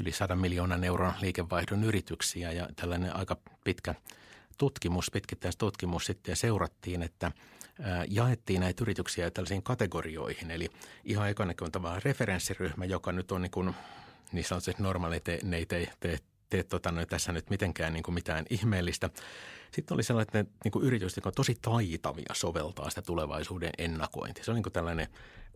[0.01, 3.94] yli 100 miljoonan euron liikevaihdon yrityksiä ja tällainen aika pitkä
[4.59, 7.33] tutkimus, pitkittäistutkimus sitten ja seurattiin, että
[8.09, 10.51] jaettiin näitä yrityksiä tällaisiin kategorioihin.
[10.51, 10.68] Eli
[11.05, 13.75] ihan ekana on tavallaan referenssiryhmä, joka nyt on niin kuin
[14.33, 16.18] niin sanotusti normaali, te, ne ei tee, tee,
[16.51, 19.11] tee tota, no, tässä nyt mitenkään niin kuin mitään ihmeellistä.
[19.73, 24.45] Sitten oli sellainen niin kuin yritykset, jotka on tosi taitavia soveltaa sitä tulevaisuuden ennakointia.
[24.45, 25.09] Se on niin kuin tällainen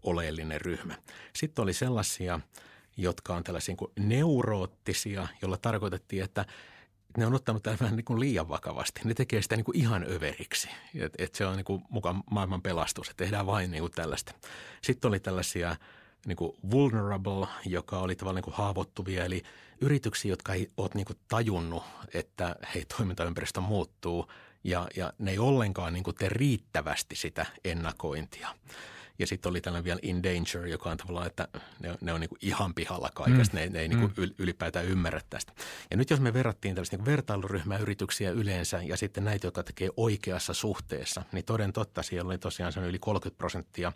[0.02, 0.94] oleellinen ryhmä.
[1.32, 2.40] Sitten oli sellaisia,
[2.96, 6.44] jotka on tällaisia niin kuin neuroottisia, jolla tarkoitettiin, että
[7.16, 9.00] ne on ottanut tämän vähän niin kuin liian vakavasti.
[9.04, 10.68] Ne tekee sitä niin kuin ihan överiksi.
[10.94, 14.32] Et, et se on niin kuin mukaan maailman pelastus, että tehdään vain niin kuin tällaista.
[14.82, 15.76] Sitten oli tällaisia
[16.26, 19.42] niin kuin vulnerable, joka oli tavallaan niin kuin haavoittuvia, eli
[19.80, 21.82] yrityksiä, jotka ei ole niin kuin tajunnut,
[22.14, 24.30] että hei, toimintaympäristö muuttuu
[24.64, 28.48] ja, ja ne ei ollenkaan niin kuin tee riittävästi sitä ennakointia.
[29.18, 31.48] Ja sitten oli tällainen vielä in danger, joka on tavallaan, että
[31.80, 33.60] ne, ne on niin kuin ihan pihalla kaikesta, mm.
[33.60, 34.34] ne, ne ei niin kuin mm.
[34.38, 35.52] ylipäätään ymmärrä tästä.
[35.90, 40.54] Ja nyt jos me verrattiin tällaista niin vertailuryhmäyrityksiä yleensä ja sitten näitä, jotka tekee oikeassa
[40.54, 43.92] suhteessa, niin toden totta siellä oli tosiaan se yli 30 prosenttia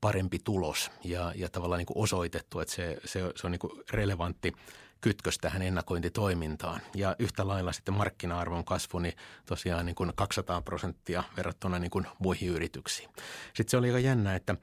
[0.00, 3.72] parempi tulos ja, ja tavallaan niin kuin osoitettu, että se, se, se on niin kuin
[3.90, 4.52] relevantti
[5.00, 6.80] kytkös tähän ennakointitoimintaan.
[6.94, 9.14] Ja yhtä lailla sitten markkina-arvon kasvu, niin
[9.46, 13.08] tosiaan niin kuin 200 prosenttia verrattuna niin kuin muihin yrityksiin.
[13.54, 14.56] Sitten se oli aika jännä, että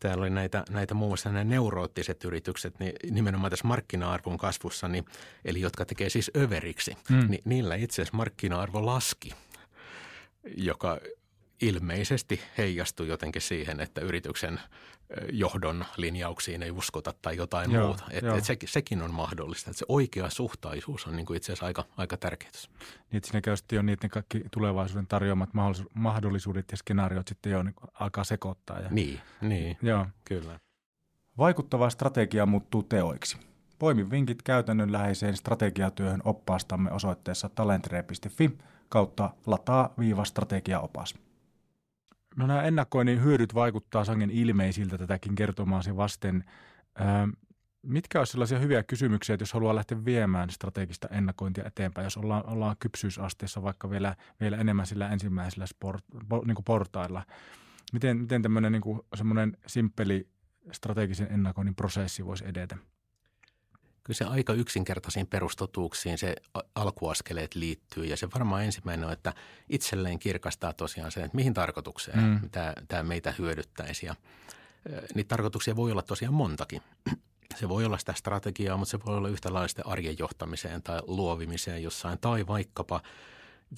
[0.00, 5.04] täällä oli näitä, näitä muun muassa nämä neuroottiset yritykset, niin nimenomaan tässä markkina-arvon kasvussa, niin,
[5.44, 7.30] eli jotka tekee siis överiksi, mm.
[7.30, 9.34] niin niillä itse asiassa markkina-arvo laski,
[10.56, 11.00] joka
[11.60, 14.60] ilmeisesti heijastui jotenkin siihen, että yrityksen
[15.32, 18.04] johdon linjauksiin ei uskota tai jotain joo, muuta.
[18.10, 19.70] Et, et se, sekin on mahdollista.
[19.70, 22.52] Et se oikea suhtaisuus on niin itse asiassa aika, aika tärkeää.
[22.52, 25.50] Niin, että siinä käy sitten jo niiden kaikki tulevaisuuden tarjoamat
[25.94, 28.80] mahdollisuudet ja skenaariot sitten jo niin alkaa sekoittaa.
[28.80, 28.88] Ja...
[28.90, 30.06] Niin, niin joo.
[30.24, 30.60] kyllä.
[31.38, 33.36] Vaikuttava strategia muuttuu teoiksi.
[33.78, 41.14] Poimi vinkit käytännönläheiseen strategiatyöhön oppaastamme osoitteessa talentre.fi kautta lataa viiva strategiaopas.
[42.40, 46.44] No nämä ennakoinnin hyödyt vaikuttaa sangen ilmeisiltä tätäkin kertomaasi vasten.
[47.00, 47.06] Öö,
[47.82, 52.46] mitkä olisi sellaisia hyviä kysymyksiä, että jos haluaa lähteä viemään strategista ennakointia eteenpäin, jos ollaan,
[52.46, 56.04] ollaan kypsyysasteessa vaikka vielä, vielä enemmän sillä ensimmäisellä sport,
[56.44, 57.26] niin kuin portailla.
[57.92, 60.28] Miten, miten tämmöinen niin semmoinen simppeli
[60.72, 62.76] strategisen ennakoinnin prosessi voisi edetä?
[64.04, 66.34] Kyllä se aika yksinkertaisiin perustotuuksiin se
[66.74, 68.04] alkuaskeleet liittyy.
[68.04, 69.32] Ja se varmaan ensimmäinen on, että
[69.68, 72.50] itselleen kirkastaa tosiaan se, että mihin tarkoitukseen mm.
[72.50, 74.06] tämä, tämä meitä hyödyttäisi.
[74.06, 74.14] Ja
[75.14, 76.82] niitä tarkoituksia voi olla tosiaan montakin.
[77.60, 81.82] Se voi olla sitä strategiaa, mutta se voi olla yhtä lailla arjen johtamiseen tai luovimiseen
[81.82, 82.18] jossain.
[82.18, 83.00] Tai vaikkapa,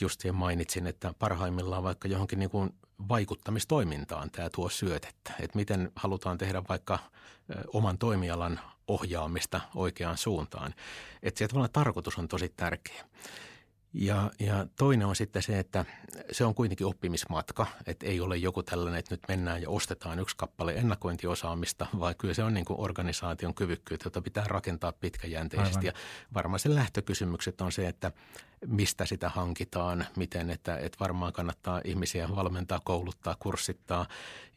[0.00, 2.74] just mainitsin, että parhaimmillaan vaikka johonkin niin kuin
[3.08, 5.32] vaikuttamistoimintaan tämä tuo syötettä.
[5.40, 6.98] Että miten halutaan tehdä vaikka
[7.72, 8.60] oman toimialan
[8.92, 10.74] ohjaamista oikeaan suuntaan.
[11.22, 13.04] Että se tarkoitus on tosi tärkeä.
[13.94, 15.84] Ja, ja toinen on sitten se, että
[16.32, 20.36] se on kuitenkin oppimismatka, että ei ole joku tällainen, että nyt mennään ja ostetaan yksi
[20.36, 25.76] kappale ennakointiosaamista, vaan kyllä se on niin kuin organisaation kyvykkyyttä, jota pitää rakentaa pitkäjänteisesti.
[25.76, 25.86] Aivan.
[25.86, 25.92] Ja
[26.34, 28.12] varmaan se lähtökysymykset on se, että
[28.66, 34.06] mistä sitä hankitaan, miten, että, että varmaan kannattaa ihmisiä valmentaa, kouluttaa, kurssittaa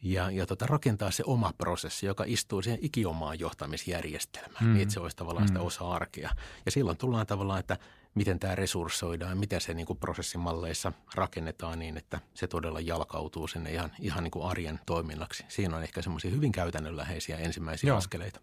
[0.02, 4.72] ja, ja tota, rakentaa se oma prosessi, joka istuu siihen ikiomaan johtamisjärjestelmään, mm.
[4.72, 5.66] niin että se olisi tavallaan sitä mm.
[5.66, 6.30] osa arkea.
[6.66, 7.78] Ja silloin tullaan tavallaan, että
[8.16, 13.72] miten tämä resurssoidaan, miten se niin kuin prosessimalleissa rakennetaan niin, että se todella jalkautuu sinne
[13.72, 15.44] ihan, ihan niin kuin arjen toiminnaksi.
[15.48, 17.96] Siinä on ehkä semmoisia hyvin käytännönläheisiä ensimmäisiä Joo.
[17.96, 18.40] askeleita.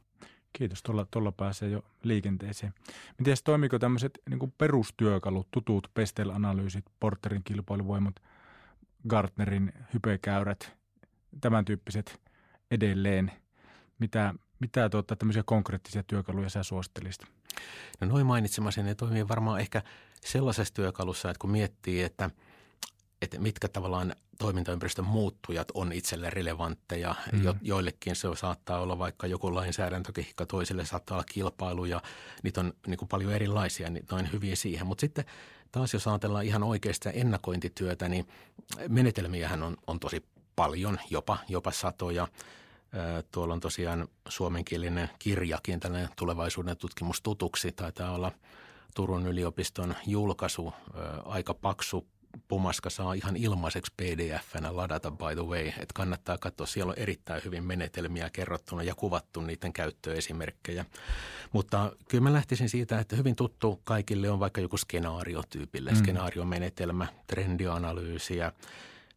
[0.53, 2.73] Kiitos, tuolla, tuolla pääsee jo liikenteeseen.
[3.17, 8.15] Miten toimiko tämmöiset niin perustyökalut, tutut Pestel-analyysit, Porterin kilpailuvoimat,
[9.07, 10.71] Gartnerin hypekäyrät,
[11.41, 12.21] tämän tyyppiset
[12.71, 13.31] edelleen?
[13.99, 17.25] Mitä, mitä tuota, tämmöisiä konkreettisia työkaluja sä suosittelisit?
[18.01, 19.81] No noin mainitsemasi, ne toimii varmaan ehkä
[20.21, 22.29] sellaisessa työkalussa, että kun miettii, että,
[23.21, 27.15] että mitkä tavallaan toimintaympäristön muuttujat on itselle relevantteja.
[27.31, 27.43] Mm.
[27.43, 32.01] Jo, joillekin se saattaa olla vaikka joku lainsäädäntökehikka, toisille saattaa olla kilpailu ja
[32.43, 34.87] niitä on niin kuin paljon erilaisia, niin noin hyviä siihen.
[34.87, 35.25] Mutta sitten
[35.71, 38.27] taas jos ajatellaan ihan oikeasta ennakointityötä, niin
[38.87, 42.27] menetelmiähän on, on tosi paljon, jopa, jopa satoja.
[43.31, 47.71] Tuolla on tosiaan suomenkielinen kirjakin, tällainen tulevaisuuden tutkimus tutuksi.
[47.71, 48.31] Taitaa olla
[48.95, 50.73] Turun yliopiston julkaisu,
[51.25, 52.07] aika paksu
[52.47, 56.67] Pumaska saa ihan ilmaiseksi pdf-nä ladata by the way, että kannattaa katsoa.
[56.67, 60.85] Siellä on erittäin hyvin menetelmiä kerrottuna ja kuvattu niiden käyttöesimerkkejä.
[61.51, 65.97] Mutta kyllä mä lähtisin siitä, että hyvin tuttu kaikille on vaikka joku skenaariotyypille, mm.
[65.97, 68.51] skenaariomenetelmä, trendianalyysiä–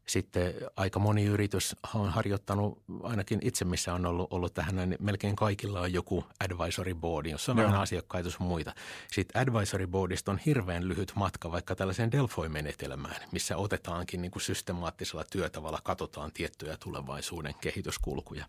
[0.09, 5.37] sitten aika moni yritys on harjoittanut, ainakin itse missä on ollut, ollut tähän, niin melkein
[5.37, 8.75] kaikilla on joku advisory board, jossa on vähän asiakkaita sun muita.
[9.12, 15.25] Sitten advisory boardista on hirveän lyhyt matka vaikka tällaiseen Delphi-menetelmään, missä otetaankin niin kuin systemaattisella
[15.31, 18.47] työtavalla, katsotaan tiettyjä tulevaisuuden kehityskulkuja.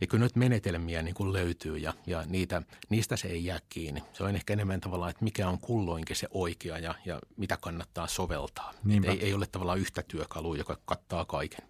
[0.00, 4.02] Ja kyllä nyt menetelmiä niin kuin löytyy ja, ja niitä, niistä se ei jää kiinni.
[4.12, 8.06] Se on ehkä enemmän tavallaan, että mikä on kulloinkin se oikea ja, ja mitä kannattaa
[8.06, 8.74] soveltaa.
[9.04, 11.68] Ei, ei ole tavallaan yhtä työkalua, joka kattaa kaiken.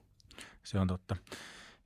[0.63, 1.17] Se on totta.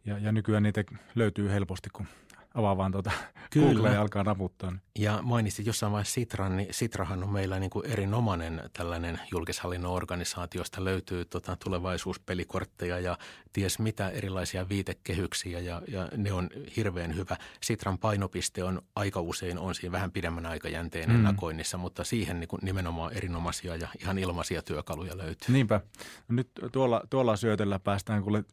[0.04, 2.06] Ja, ja nykyään niitä löytyy helposti, kun
[2.54, 3.10] avaa vaan tuota
[3.50, 3.66] Kyllä.
[3.66, 4.70] Google ja alkaa naputtaa.
[4.70, 4.80] Niin.
[4.98, 10.60] Ja mainitsit jossain vaiheessa Sitran, niin Sitrahan on meillä niin kuin erinomainen tällainen julkishallinnon organisaatio,
[10.60, 13.18] josta löytyy tota tulevaisuuspelikortteja ja
[13.52, 17.36] ties mitä erilaisia viitekehyksiä ja, ja ne on hirveän hyvä.
[17.62, 21.14] Sitran painopiste on aika usein on siinä vähän pidemmän aikajänteen mm.
[21.14, 25.54] ennakoinnissa, mutta siihen niin kuin nimenomaan erinomaisia ja ihan ilmaisia työkaluja löytyy.
[25.54, 25.80] Niinpä.
[26.28, 28.44] No nyt tuolla, tuolla syötöllä päästään kuule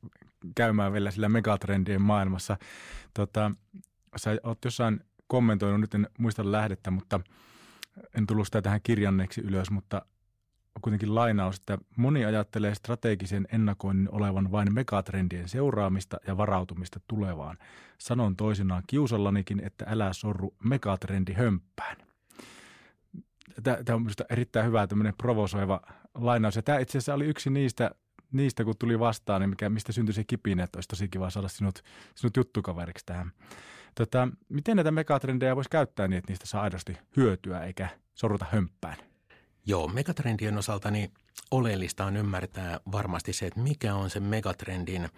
[0.55, 2.57] käymään vielä sillä megatrendien maailmassa.
[3.13, 3.51] Tota,
[4.17, 7.19] sä oot jossain kommentoinut, nyt en muista lähdettä, mutta
[8.17, 10.01] en tullut sitä tähän kirjanneeksi ylös, mutta
[10.81, 17.57] kuitenkin lainaus, että moni ajattelee strategisen ennakoinnin olevan vain megatrendien seuraamista ja varautumista tulevaan.
[17.97, 21.97] Sanon toisinaan kiusallanikin, että älä sorru megatrendi hömppään.
[23.63, 25.81] Tämä on minusta erittäin hyvä tämmöinen provosoiva
[26.15, 26.55] lainaus.
[26.55, 27.91] Ja tämä itse asiassa oli yksi niistä,
[28.31, 31.47] niistä kun tuli vastaan, niin mikä, mistä syntyi se kipinä, että olisi tosi kiva saada
[31.47, 31.83] sinut,
[32.15, 33.31] sinut juttukaveriksi tähän.
[33.95, 38.97] Tota, miten näitä megatrendejä voisi käyttää niin, että niistä saa aidosti hyötyä eikä sorruta hömppään?
[39.65, 41.13] Joo, megatrendien osalta niin
[41.51, 45.09] oleellista on ymmärtää varmasti se, että mikä on se megatrendin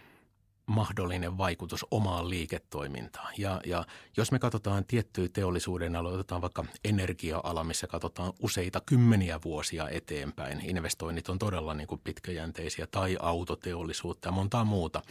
[0.65, 3.33] mahdollinen vaikutus omaan liiketoimintaan.
[3.38, 3.86] Ja, ja
[4.17, 10.62] jos me katsotaan tiettyjä teollisuuden aloja, otetaan vaikka energia-ala, missä katsotaan useita kymmeniä vuosia eteenpäin,
[10.69, 15.01] investoinnit on todella niin kuin pitkäjänteisiä, tai autoteollisuutta ja montaa muuta.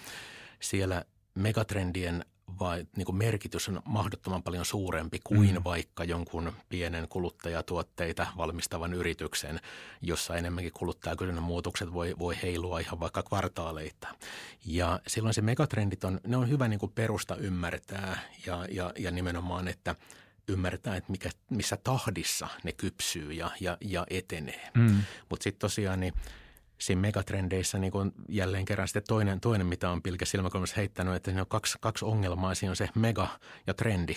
[0.60, 2.24] Siellä megatrendien
[2.60, 5.64] vai, niin kuin merkitys on mahdottoman paljon suurempi kuin mm.
[5.64, 9.60] vaikka jonkun pienen kuluttajatuotteita valmistavan yrityksen,
[10.00, 14.08] jossa enemmänkin kuluttajakysynnän muutokset voi, voi heilua ihan vaikka kvartaaleita.
[14.66, 19.10] Ja silloin se megatrendit on, ne on hyvä niin kuin perusta ymmärtää ja, ja, ja
[19.10, 19.94] nimenomaan, että
[20.48, 24.70] ymmärtää, että mikä, missä tahdissa ne kypsyy ja, ja, ja etenee.
[24.74, 25.02] Mm.
[25.28, 26.14] Mutta sitten tosiaan niin–
[26.82, 31.30] siinä megatrendeissä niin kuin jälleen kerran sitten toinen, toinen mitä on pilkä silmäkulmassa heittänyt, että
[31.30, 32.54] siinä on kaksi, kaksi ongelmaa.
[32.54, 33.28] Siinä on se mega
[33.66, 34.16] ja trendi.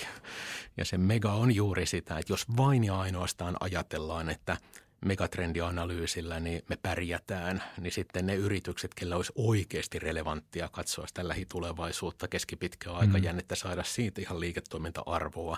[0.77, 4.57] Ja se mega on juuri sitä, että jos vain ja ainoastaan ajatellaan, että–
[5.05, 12.27] megatrendianalyysillä niin me pärjätään, niin sitten ne yritykset, kellä olisi oikeasti relevanttia katsoa sitä lähitulevaisuutta,
[12.27, 12.99] keskipitkää mm.
[12.99, 15.57] aikajännettä, saada siitä ihan liiketoiminta-arvoa,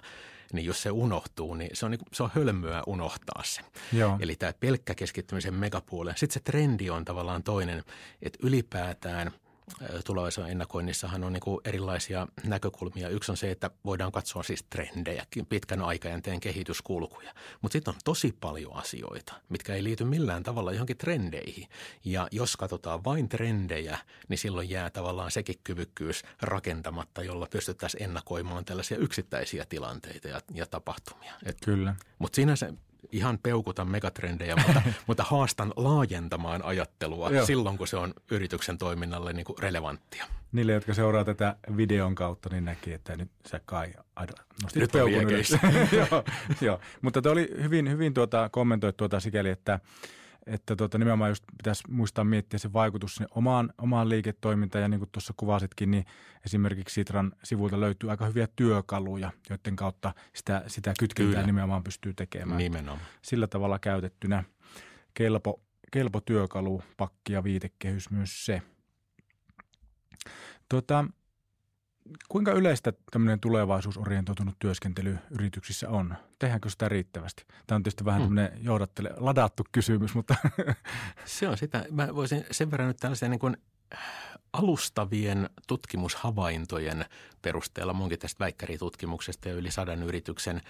[0.53, 3.61] niin jos se unohtuu, niin se on, niin se on hölmöä unohtaa se.
[3.93, 4.17] Joo.
[4.19, 6.17] Eli tämä pelkkä keskittymisen megapuolen.
[6.17, 7.83] Sitten se trendi on tavallaan toinen,
[8.21, 9.31] että ylipäätään–
[10.05, 13.09] tulevaisuuden ennakoinnissahan on niin kuin erilaisia näkökulmia.
[13.09, 17.33] Yksi on se, että voidaan katsoa siis trendejä, pitkän aikajänteen kehityskulkuja.
[17.61, 21.67] Mutta sitten on tosi paljon asioita, mitkä ei liity millään tavalla johonkin trendeihin.
[22.05, 28.65] Ja jos katsotaan vain trendejä, niin silloin jää tavallaan sekin kyvykkyys rakentamatta, jolla pystyttäisiin ennakoimaan
[28.65, 31.33] tällaisia yksittäisiä tilanteita ja, ja tapahtumia.
[31.45, 31.95] Et, Kyllä.
[32.19, 32.73] Mutta siinä se
[33.11, 37.45] ihan peukutan megatrendejä, mutta, mutta haastan laajentamaan ajattelua Joo.
[37.45, 40.25] silloin, kun se on yrityksen toiminnalle niin kuin relevanttia.
[40.51, 43.93] Niille, jotka seuraa tätä videon kautta, niin näki, että nyt sä kai
[44.63, 45.51] nostit nyt peukun ylös.
[45.91, 46.23] joo,
[46.61, 49.79] joo, mutta oli hyvin, hyvin tuota, kommentoit tuota sikäli, että
[50.47, 54.81] että tota, nimenomaan just pitäisi muistaa miettiä se vaikutus sinne omaan, omaan liiketoimintaan.
[54.81, 56.05] Ja niin kuin tuossa kuvasitkin, niin
[56.45, 61.45] esimerkiksi Sitran sivuilta löytyy aika hyviä työkaluja, joiden kautta sitä, sitä kytkentää Kyllä.
[61.45, 62.57] nimenomaan pystyy tekemään.
[62.57, 63.07] Nimenomaan.
[63.21, 64.43] Sillä tavalla käytettynä
[65.13, 68.61] kelpo, kelpo työkalu, pakki ja viitekehys myös se.
[70.69, 71.05] Tota,
[72.29, 76.15] kuinka yleistä tämmöinen tulevaisuusorientoitunut työskentely yrityksissä on?
[76.39, 77.45] Tehdäänkö sitä riittävästi?
[77.67, 78.25] Tämä on tietysti vähän mm.
[78.25, 80.35] tämmöinen johdattele, ladattu kysymys, mutta...
[81.25, 81.85] Se on sitä.
[81.91, 83.57] Mä voisin sen verran nyt tällaisen niin kuin
[84.53, 87.05] alustavien tutkimushavaintojen
[87.41, 90.61] perusteella, munkin tästä väikkäritutkimuksesta ja yli sadan yrityksen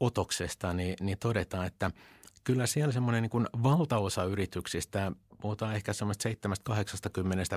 [0.00, 1.90] otoksesta, niin, niin todetaan, että–
[2.48, 6.32] kyllä siellä semmoinen niin valtaosa yrityksistä, puhutaan ehkä semmoista 7-80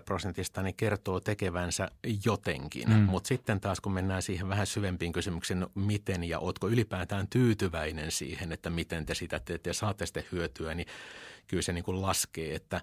[0.05, 1.87] prosentista, niin kertoo tekevänsä
[2.25, 2.89] jotenkin.
[2.89, 2.95] Mm.
[2.95, 8.11] Mutta sitten taas kun mennään siihen vähän syvempiin kysymyksiin, no miten ja ootko ylipäätään tyytyväinen
[8.11, 10.87] siihen, että miten te sitä teette ja saatte sitten hyötyä, niin
[11.47, 12.81] kyllä se niin kuin laskee, että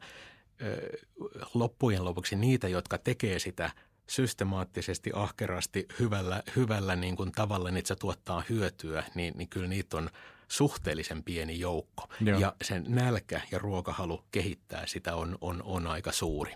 [1.55, 3.71] loppujen lopuksi niitä, jotka tekee sitä
[4.09, 9.69] systemaattisesti, ahkerasti, hyvällä, hyvällä niin kuin tavalla, niin että se tuottaa hyötyä, niin, niin kyllä
[9.69, 10.11] niitä on
[10.49, 12.09] suhteellisen pieni joukko.
[12.21, 12.41] Joo.
[12.41, 16.55] Ja sen nälkä ja ruokahalu kehittää sitä on, on, on aika suuri.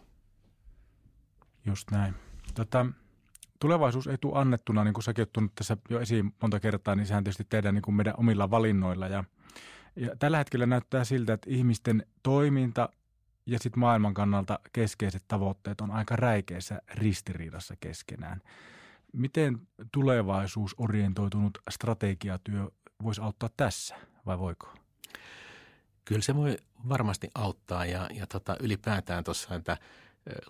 [1.66, 2.14] Just näin.
[2.54, 2.86] Tota,
[3.60, 7.24] tulevaisuus ei tule annettuna, niin kuin säkin olet tässä jo esiin monta kertaa, niin sehän
[7.24, 9.08] tietysti tehdään niin kuin meidän omilla valinnoilla.
[9.08, 9.24] Ja,
[9.96, 12.88] ja tällä hetkellä näyttää siltä, että ihmisten toiminta
[13.46, 18.40] ja sitten maailman kannalta keskeiset tavoitteet on aika räikeässä ristiriidassa keskenään.
[19.12, 22.70] Miten tulevaisuusorientoitunut strategiatyö
[23.02, 24.74] voisi auttaa tässä vai voiko?
[26.04, 26.56] Kyllä se voi
[26.88, 29.76] varmasti auttaa ja, ja tota, ylipäätään tuossa, että–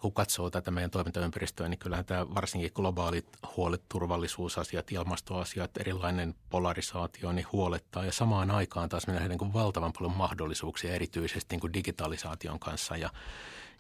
[0.01, 7.33] kun katsoo tätä meidän toimintaympäristöä, niin kyllähän tämä varsinkin globaalit huolet, turvallisuusasiat, ilmastoasiat, erilainen polarisaatio,
[7.33, 8.05] niin huolettaa.
[8.05, 12.97] Ja samaan aikaan taas me nähdään niin valtavan paljon mahdollisuuksia erityisesti niin kuin digitalisaation kanssa.
[12.97, 13.11] Ja,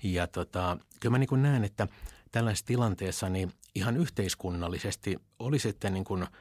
[0.02, 1.88] ja tota, kyllä mä niin kuin näen, että
[2.30, 6.26] tällaisessa tilanteessa niin ihan yhteiskunnallisesti oli sitten niin kuin–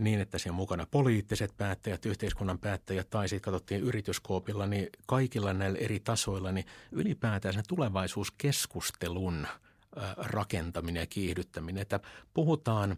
[0.00, 5.52] niin, että siellä on mukana poliittiset päättäjät, yhteiskunnan päättäjät tai sitten katsottiin yrityskoopilla, niin kaikilla
[5.52, 9.46] näillä eri tasoilla, niin ylipäätään sen tulevaisuuskeskustelun
[10.16, 12.00] rakentaminen ja kiihdyttäminen, että
[12.34, 12.96] puhutaan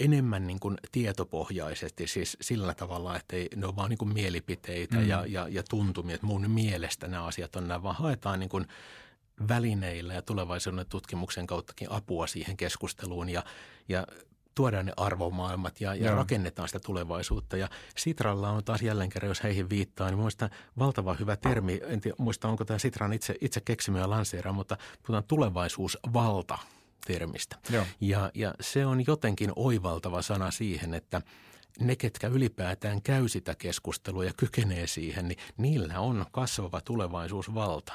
[0.00, 4.96] enemmän niin kuin tietopohjaisesti, siis sillä tavalla, että ei, ne ole vaan niin kuin mielipiteitä
[4.96, 5.08] mm.
[5.08, 8.66] ja, ja, ja tuntumia, että mun mielestä nämä asiat on nämä, vaan haetaan niin kuin
[9.48, 13.44] välineillä ja tulevaisuuden tutkimuksen kauttakin apua siihen keskusteluun ja,
[13.88, 14.06] ja
[14.54, 17.56] tuodaan ne arvomaailmat ja, ja rakennetaan sitä tulevaisuutta.
[17.56, 21.80] Ja Sitralla on taas jälleen kerran, jos heihin viittaa, niin muista valtava hyvä termi.
[21.86, 26.58] En tiedä, muista, onko tämä Sitran itse, itse keksimä ja lanseera, mutta puhutaan tulevaisuusvalta
[27.06, 27.56] termistä.
[28.00, 31.22] Ja, ja se on jotenkin oivaltava sana siihen, että
[31.80, 37.92] ne, ketkä ylipäätään käy sitä keskustelua ja kykenee siihen, niin niillä on kasvava tulevaisuusvalta.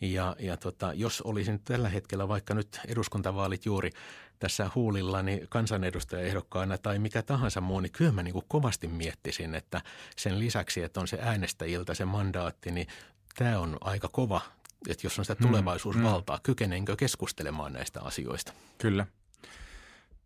[0.00, 3.90] Ja, ja tota, jos olisin tällä hetkellä vaikka nyt eduskuntavaalit juuri
[4.38, 9.80] tässä huulillani kansanedustajaehdokkaana tai mikä tahansa muu, niin kyllä mä niin kuin kovasti miettisin, että
[10.16, 12.86] sen lisäksi, että on se äänestäjiltä se mandaatti, niin
[13.34, 14.40] tämä on aika kova,
[14.88, 16.42] että jos on sitä mm, tulevaisuusvaltaa, mm.
[16.42, 18.52] kykenenkö keskustelemaan näistä asioista?
[18.78, 19.06] Kyllä.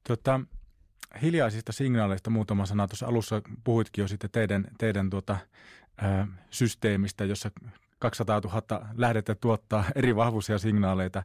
[0.09, 0.40] Tota,
[1.22, 2.88] hiljaisista signaaleista muutama sana.
[2.88, 5.37] Tuossa alussa puhuitkin jo sitten teidän, teidän tuota,
[6.03, 7.50] ä, systeemistä, jossa
[7.98, 11.22] 200 000 lähdettä tuottaa eri vahvuisia signaaleita.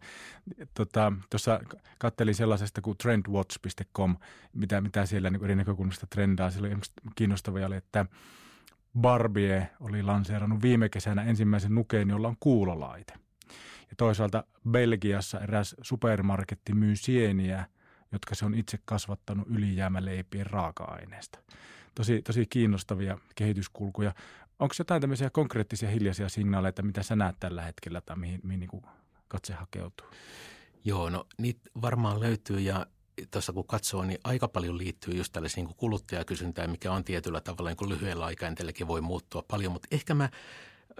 [0.73, 1.59] Tota, tuossa
[1.97, 4.17] kattelin sellaisesta kuin trendwatch.com,
[4.53, 6.51] mitä, mitä siellä niin eri näkökulmista trendaa.
[6.51, 6.77] Siellä oli
[7.15, 8.05] kiinnostavia oli, että
[8.99, 13.13] Barbie oli lanseerannut viime kesänä ensimmäisen nukeen, jolla on kuulolaite.
[13.89, 17.65] Ja toisaalta Belgiassa eräs supermarketti myy sieniä,
[18.11, 21.39] jotka se on itse kasvattanut ylijäämäleipien raaka-aineesta.
[21.95, 24.13] Tosi, tosi kiinnostavia kehityskulkuja.
[24.59, 28.81] Onko jotain tämmöisiä konkreettisia hiljaisia signaaleita, mitä sä näet tällä hetkellä tai mihin, mihin niin
[29.27, 30.07] katse hakeutuu?
[30.85, 32.85] Joo, no niitä varmaan löytyy ja
[33.31, 37.69] tuossa kun katsoo, niin aika paljon liittyy just tällaisiin niin kuluttajakysyntään, mikä on tietyllä tavalla
[37.69, 40.29] niin kuin lyhyellä aikajänteelläkin voi muuttua paljon, mutta ehkä mä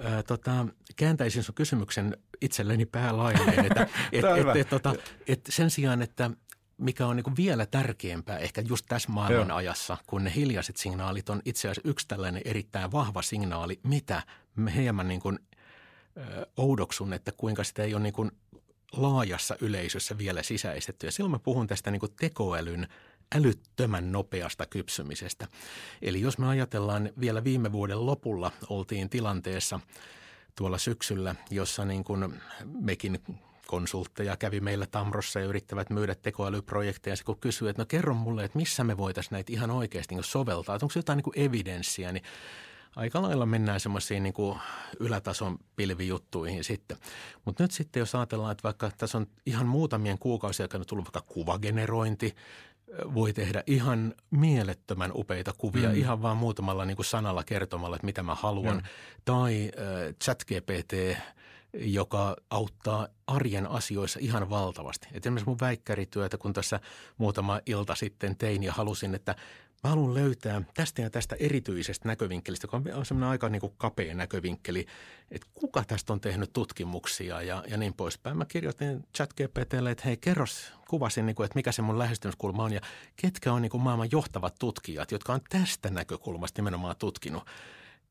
[0.03, 4.95] ää, tota, kääntäisin sun kysymyksen itselleni päälailleen, että et, et, et, tota,
[5.27, 6.31] et sen sijaan, että
[6.79, 11.41] mikä on niin vielä tärkeämpää ehkä just tässä maailman ajassa, kun ne hiljaiset signaalit on
[11.45, 14.23] itse asiassa yksi tällainen erittäin vahva signaali, mitä
[14.55, 15.39] me hieman niin kuin,
[16.17, 18.31] ö, oudoksun, että kuinka sitä ei ole niin kuin
[18.91, 21.07] laajassa yleisössä vielä sisäistetty.
[21.07, 22.87] Ja silloin mä puhun tästä niin tekoälyn
[23.35, 25.47] älyttömän nopeasta kypsymisestä.
[26.01, 29.79] Eli jos me ajatellaan vielä viime vuoden lopulla oltiin tilanteessa
[30.55, 33.19] tuolla syksyllä, jossa niin kuin mekin
[33.69, 37.15] konsultteja kävi meillä Tamrossa ja yrittävät myydä tekoälyprojekteja.
[37.15, 40.23] Se kun kysyy, että no kerro mulle, että missä me voitaisiin näitä ihan oikeasti niin
[40.23, 42.23] soveltaa, että onko jotain niin kuin evidenssiä, niin
[42.95, 44.59] aika lailla mennään semmoisiin niin kuin
[44.99, 46.97] ylätason pilvijuttuihin sitten.
[47.45, 51.33] Mutta nyt sitten jos ajatellaan, että vaikka tässä on ihan muutamien kuukausien aikana tullut vaikka
[51.33, 52.35] kuvagenerointi,
[53.13, 55.95] voi tehdä ihan mielettömän upeita kuvia mm.
[55.95, 58.77] ihan vaan muutamalla niin kuin sanalla kertomalla, että mitä mä haluan.
[58.77, 58.83] Mm.
[59.25, 60.93] Tai äh, ChatGPT
[61.73, 65.07] joka auttaa arjen asioissa ihan valtavasti.
[65.13, 66.79] Et esimerkiksi mun väikkärityötä, kun tässä
[67.17, 69.35] muutama ilta sitten tein ja halusin, että
[69.83, 74.15] mä haluan löytää tästä ja tästä erityisestä näkövinkkelistä, joka on semmoinen aika niin kuin kapea
[74.15, 74.85] näkövinkkeli,
[75.31, 78.37] että kuka tästä on tehnyt tutkimuksia ja, ja niin poispäin.
[78.37, 82.73] Mä kirjoitin ChatGPTlle, että hei kerros, kuvasin, niin kuin, että mikä se mun lähestymiskulma on
[82.73, 82.81] ja
[83.15, 87.43] ketkä on niin kuin maailman johtavat tutkijat, jotka on tästä näkökulmasta nimenomaan tutkinut.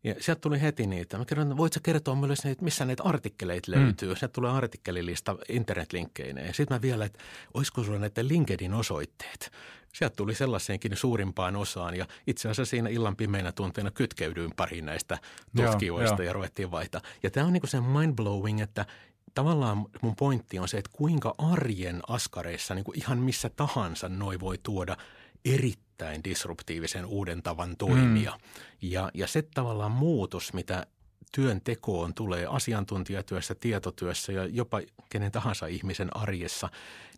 [0.04, 1.18] Ja sieltä tuli heti niitä.
[1.18, 3.84] Mä kerron, voit sä kertoa mulle, että missä näitä artikkeleita mm.
[3.84, 4.08] löytyy.
[4.08, 4.16] Mm.
[4.16, 6.54] Sieltä tulee artikkelilista internetlinkkeineen.
[6.54, 7.18] Sitten mä vielä, että
[7.54, 9.50] olisiko sulla näiden LinkedIn osoitteet.
[9.94, 15.18] Sieltä tuli sellaiseenkin suurimpaan osaan ja itse asiassa siinä illan pimeinä tunteina kytkeydyin pariin näistä
[15.56, 17.00] tutkijoista joo, ja ruvettiin vaihtaa.
[17.22, 18.86] Ja tämä on niin se mind blowing, että
[19.34, 24.40] tavallaan mun pointti on se, että kuinka arjen askareissa niin kuin ihan missä tahansa noi
[24.40, 24.96] voi tuoda
[25.44, 25.87] erittäin
[26.24, 28.30] disruptiivisen uuden tavan toimia.
[28.30, 28.38] Mm.
[28.82, 30.86] Ja, ja se tavallaan muutos, mitä
[31.32, 34.80] työntekoon tulee asiantuntijatyössä, tietotyössä ja jopa
[35.10, 36.68] kenen tahansa ihmisen arjessa,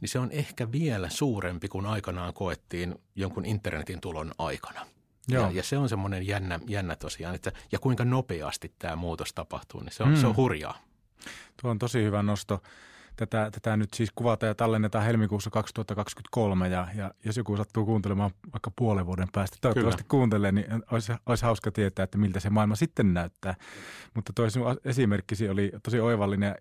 [0.01, 4.87] niin se on ehkä vielä suurempi kuin aikanaan koettiin jonkun internetin tulon aikana.
[5.29, 5.45] Joo.
[5.45, 9.81] Ja, ja se on semmoinen jännä, jännä tosiaan, että ja kuinka nopeasti tämä muutos tapahtuu,
[9.81, 10.17] niin se on, mm.
[10.17, 10.79] se on hurjaa.
[11.63, 12.63] Tuo on tosi hyvä nosto.
[13.21, 18.31] Tätä, tätä nyt siis kuvataan ja tallennetaan helmikuussa 2023 ja, ja jos joku sattuu kuuntelemaan
[18.53, 20.11] vaikka puolen vuoden päästä, toivottavasti Kyllä.
[20.11, 23.55] kuuntelee, niin olisi, olisi hauska tietää, että miltä se maailma sitten näyttää.
[24.15, 24.49] Mutta toi
[24.85, 26.55] esimerkkisi oli tosi oivallinen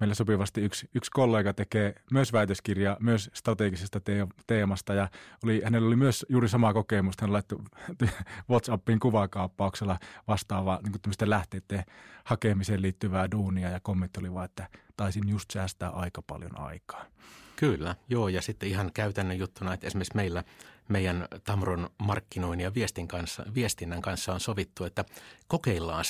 [0.00, 4.00] meillä sopivasti yksi, yksi kollega tekee myös väitöskirjaa myös strategisesta
[4.46, 5.08] teemasta ja
[5.44, 7.14] oli, hänellä oli myös juuri sama kokemus.
[7.20, 7.58] Hän laittoi
[8.50, 9.98] WhatsAppin kuvakaappauksella
[10.28, 11.84] vastaavaa niin lähteiden
[12.24, 14.68] hakemiseen liittyvää duunia ja kommentti oli vaan, että
[14.98, 17.04] taisin just säästää aika paljon aikaa.
[17.56, 20.44] Kyllä, joo ja sitten ihan käytännön juttuna, että esimerkiksi meillä
[20.88, 25.04] meidän Tamron markkinoinnin ja viestin kanssa, viestinnän kanssa on sovittu, että
[25.46, 26.04] kokeillaan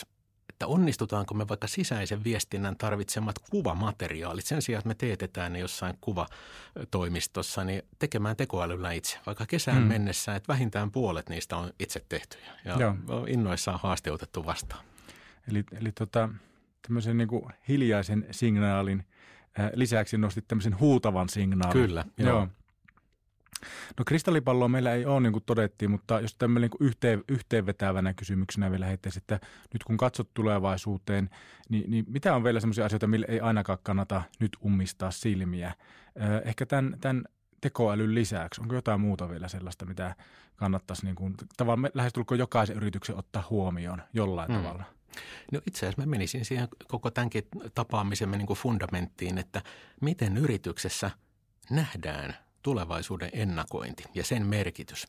[0.59, 5.99] että onnistutaanko me vaikka sisäisen viestinnän tarvitsemat kuvamateriaalit sen sijaan, että me teetetään ne jossain
[6.01, 9.19] kuvatoimistossa, niin tekemään tekoälyllä itse.
[9.27, 9.87] Vaikka kesään hmm.
[9.87, 12.95] mennessä, että vähintään puolet niistä on itse tehtyjä ja Joo.
[13.29, 14.85] innoissaan haasteutettu vastaan.
[15.49, 16.29] Eli, eli tota,
[16.83, 19.05] tämmöisen niin kuin hiljaisen signaalin
[19.75, 21.73] lisäksi nostit tämmöisen huutavan signaalin.
[21.73, 22.29] Kyllä, joo.
[22.29, 22.49] joo.
[23.99, 28.71] No kristallipalloa meillä ei ole, niin kuin todettiin, mutta jos tämmöinen niin yhteen, yhteenvetävänä kysymyksenä
[28.71, 29.41] vielä heittäisi, että
[29.73, 31.31] nyt kun katsot tulevaisuuteen,
[31.69, 35.75] niin, niin mitä on vielä sellaisia asioita, millä ei ainakaan kannata nyt ummistaa silmiä?
[36.45, 37.25] Ehkä tämän, tämän
[37.61, 40.15] tekoälyn lisäksi, onko jotain muuta vielä sellaista, mitä
[40.57, 44.57] kannattaisi niin kuin, tavallaan lähestulkoon jokaisen yrityksen ottaa huomioon jollain hmm.
[44.63, 44.85] tavalla?
[45.53, 49.63] No itse asiassa mä menisin siihen koko tämänkin tapaamisemme niin kuin fundamenttiin, että
[50.01, 51.11] miten yrityksessä
[51.71, 55.07] nähdään– tulevaisuuden ennakointi ja sen merkitys.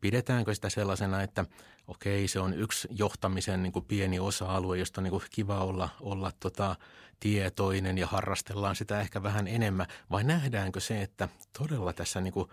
[0.00, 1.44] Pidetäänkö sitä sellaisena, että
[1.86, 5.88] okei, se on yksi johtamisen niin kuin pieni osa-alue, josta on niin kuin kiva olla,
[6.00, 6.76] olla tota,
[7.20, 11.28] tietoinen ja harrastellaan sitä ehkä vähän enemmän, vai nähdäänkö se, että
[11.58, 12.48] todella tässä niin kuin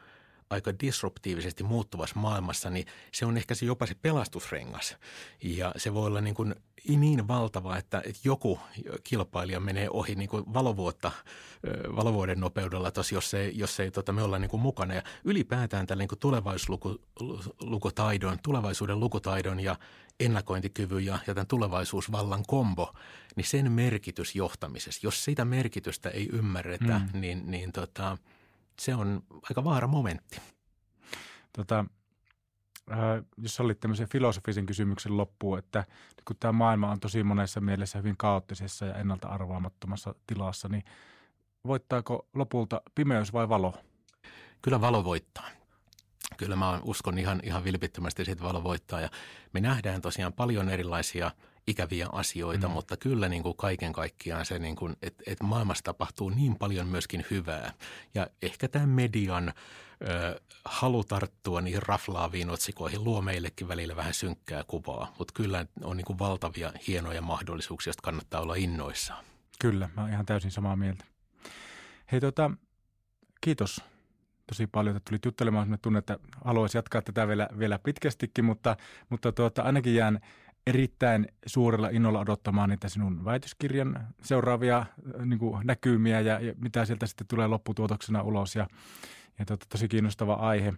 [0.50, 4.96] aika disruptiivisesti muuttuvassa maailmassa, niin se on ehkä se jopa se pelastusrengas.
[5.44, 6.56] Ja se voi olla niin, kuin
[6.88, 8.60] niin valtava, että, että joku
[9.04, 11.12] kilpailija menee ohi niin kuin valovuotta,
[11.96, 14.94] valovuoden nopeudella tos, jos ei, jos ei tota, me olla niin kuin mukana.
[14.94, 19.76] Ja ylipäätään tällä niin tulevaisuuslukutaidon, tulevaisuuden lukutaidon ja
[20.20, 22.94] ennakointikyvyn ja, ja tämän tulevaisuusvallan kombo,
[23.36, 27.22] niin sen merkitys johtamisessa, jos sitä merkitystä ei ymmärretä, mm.
[27.22, 28.18] niin, niin tota,
[28.80, 30.42] se on aika vaara momentti.
[31.54, 31.86] Tota,
[32.92, 32.98] äh,
[33.38, 35.84] jos olit tämmöisen filosofisen kysymyksen loppuun, että
[36.26, 40.84] kun tämä maailma on tosi monessa mielessä hyvin kaoottisessa ja ennalta arvaamattomassa tilassa, niin
[41.68, 43.74] voittaako lopulta pimeys vai valo?
[44.62, 45.50] Kyllä valo voittaa.
[46.38, 49.10] Kyllä mä uskon ihan, ihan vilpittömästi, että valo voittaa ja
[49.54, 51.32] me nähdään tosiaan paljon erilaisia–
[51.68, 52.74] ikäviä asioita, mm.
[52.74, 56.88] mutta kyllä niin kuin kaiken kaikkiaan se, niin kuin, että, että maailmassa tapahtuu niin paljon
[56.88, 57.74] myöskin hyvää.
[58.14, 59.54] Ja ehkä tämä median
[60.08, 65.98] ö, halu tarttua niihin raflaaviin otsikoihin luo meillekin välillä vähän synkkää kuvaa, mutta kyllä on
[65.98, 69.26] niin kuin valtavia hienoja mahdollisuuksia, joista kannattaa olla innoissaan.
[69.60, 71.06] Kyllä, mä oon ihan täysin samaa mieltä.
[72.12, 72.52] Hei tota,
[73.42, 73.82] kiitos
[74.48, 75.70] tosi paljon, että tulit juttelemaan.
[75.70, 78.78] Mä tunnen, että haluaisin jatkaa tätä vielä, vielä pitkästikin, mutta,
[79.10, 80.20] mutta tuota, ainakin jään
[80.68, 86.86] erittäin suurella innolla odottamaan niitä sinun väitöskirjan seuraavia äh, niin kuin näkymiä ja, ja mitä
[86.86, 88.68] sieltä sitten tulee lopputuotoksena ulos ja,
[89.40, 90.74] ja tuota, tosi kiinnostava aihe.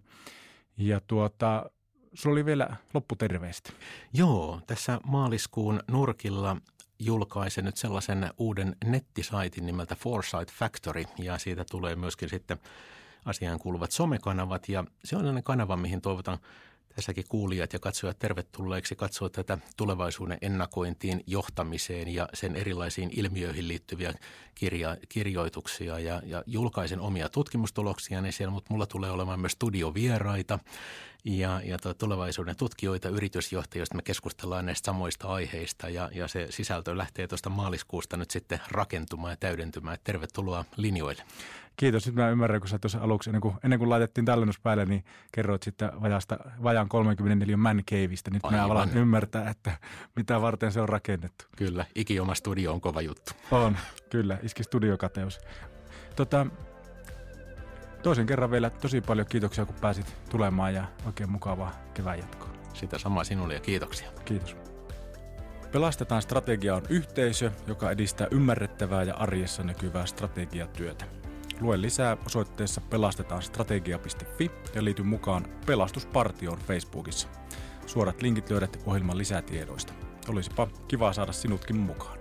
[0.78, 1.70] Ja tuota,
[2.14, 3.74] sulla oli vielä lopputerveistä.
[4.14, 6.58] Joo, tässä maaliskuun nurkilla
[7.00, 12.58] julkaisen nyt sellaisen uuden nettisaitin nimeltä Foresight Factory ja siitä tulee myöskin sitten
[13.26, 16.38] asiaan kuuluvat somekanavat ja se on sellainen kanava, mihin toivotan–
[16.96, 24.14] tässäkin kuulijat ja katsojat tervetulleeksi katsoa tätä tulevaisuuden ennakointiin, johtamiseen ja sen erilaisiin ilmiöihin liittyviä
[24.56, 30.60] kirja, kirjoituksia ja, ja julkaisen omia tutkimustuloksia niin siellä, mutta mulla tulee olemaan myös studiovieraita
[31.24, 36.98] ja, ja tulevaisuuden tutkijoita, yritysjohtajia, joista me keskustellaan näistä samoista aiheista ja, ja se sisältö
[36.98, 39.98] lähtee tuosta maaliskuusta nyt sitten rakentumaan ja täydentymään.
[40.04, 41.24] Tervetuloa linjoille.
[41.78, 42.06] Kiitos.
[42.06, 45.06] Nyt mä ymmärrän, kun sä tuossa aluksi, ennen kuin, ennen kuin laitettiin tallennus päälle, niin
[45.32, 48.32] kerroit sitten vajasta, vajaan 34 man caveista.
[48.32, 48.60] Nyt Aivan.
[48.60, 49.78] mä alan ymmärtää, että
[50.16, 51.46] mitä varten se on rakennettu.
[51.58, 53.32] Kyllä, ikioma studio on kova juttu.
[53.52, 53.78] On,
[54.10, 55.40] kyllä, iski studiokateus.
[56.16, 56.46] Tota,
[58.04, 62.50] toisen kerran vielä tosi paljon kiitoksia, kun pääsit tulemaan ja oikein mukavaa kevään jatkoa.
[62.74, 64.12] Sitä samaa sinulle ja kiitoksia.
[64.26, 64.56] Kiitos.
[65.72, 71.21] Pelastetaan strategia on yhteisö, joka edistää ymmärrettävää ja arjessa näkyvää strategiatyötä.
[71.62, 77.28] Lue lisää osoitteessa pelastetaanstrategia.fi ja liity mukaan Pelastuspartioon Facebookissa.
[77.86, 79.94] Suorat linkit löydät ohjelman lisätiedoista.
[80.30, 82.21] Olisipa kiva saada sinutkin mukaan.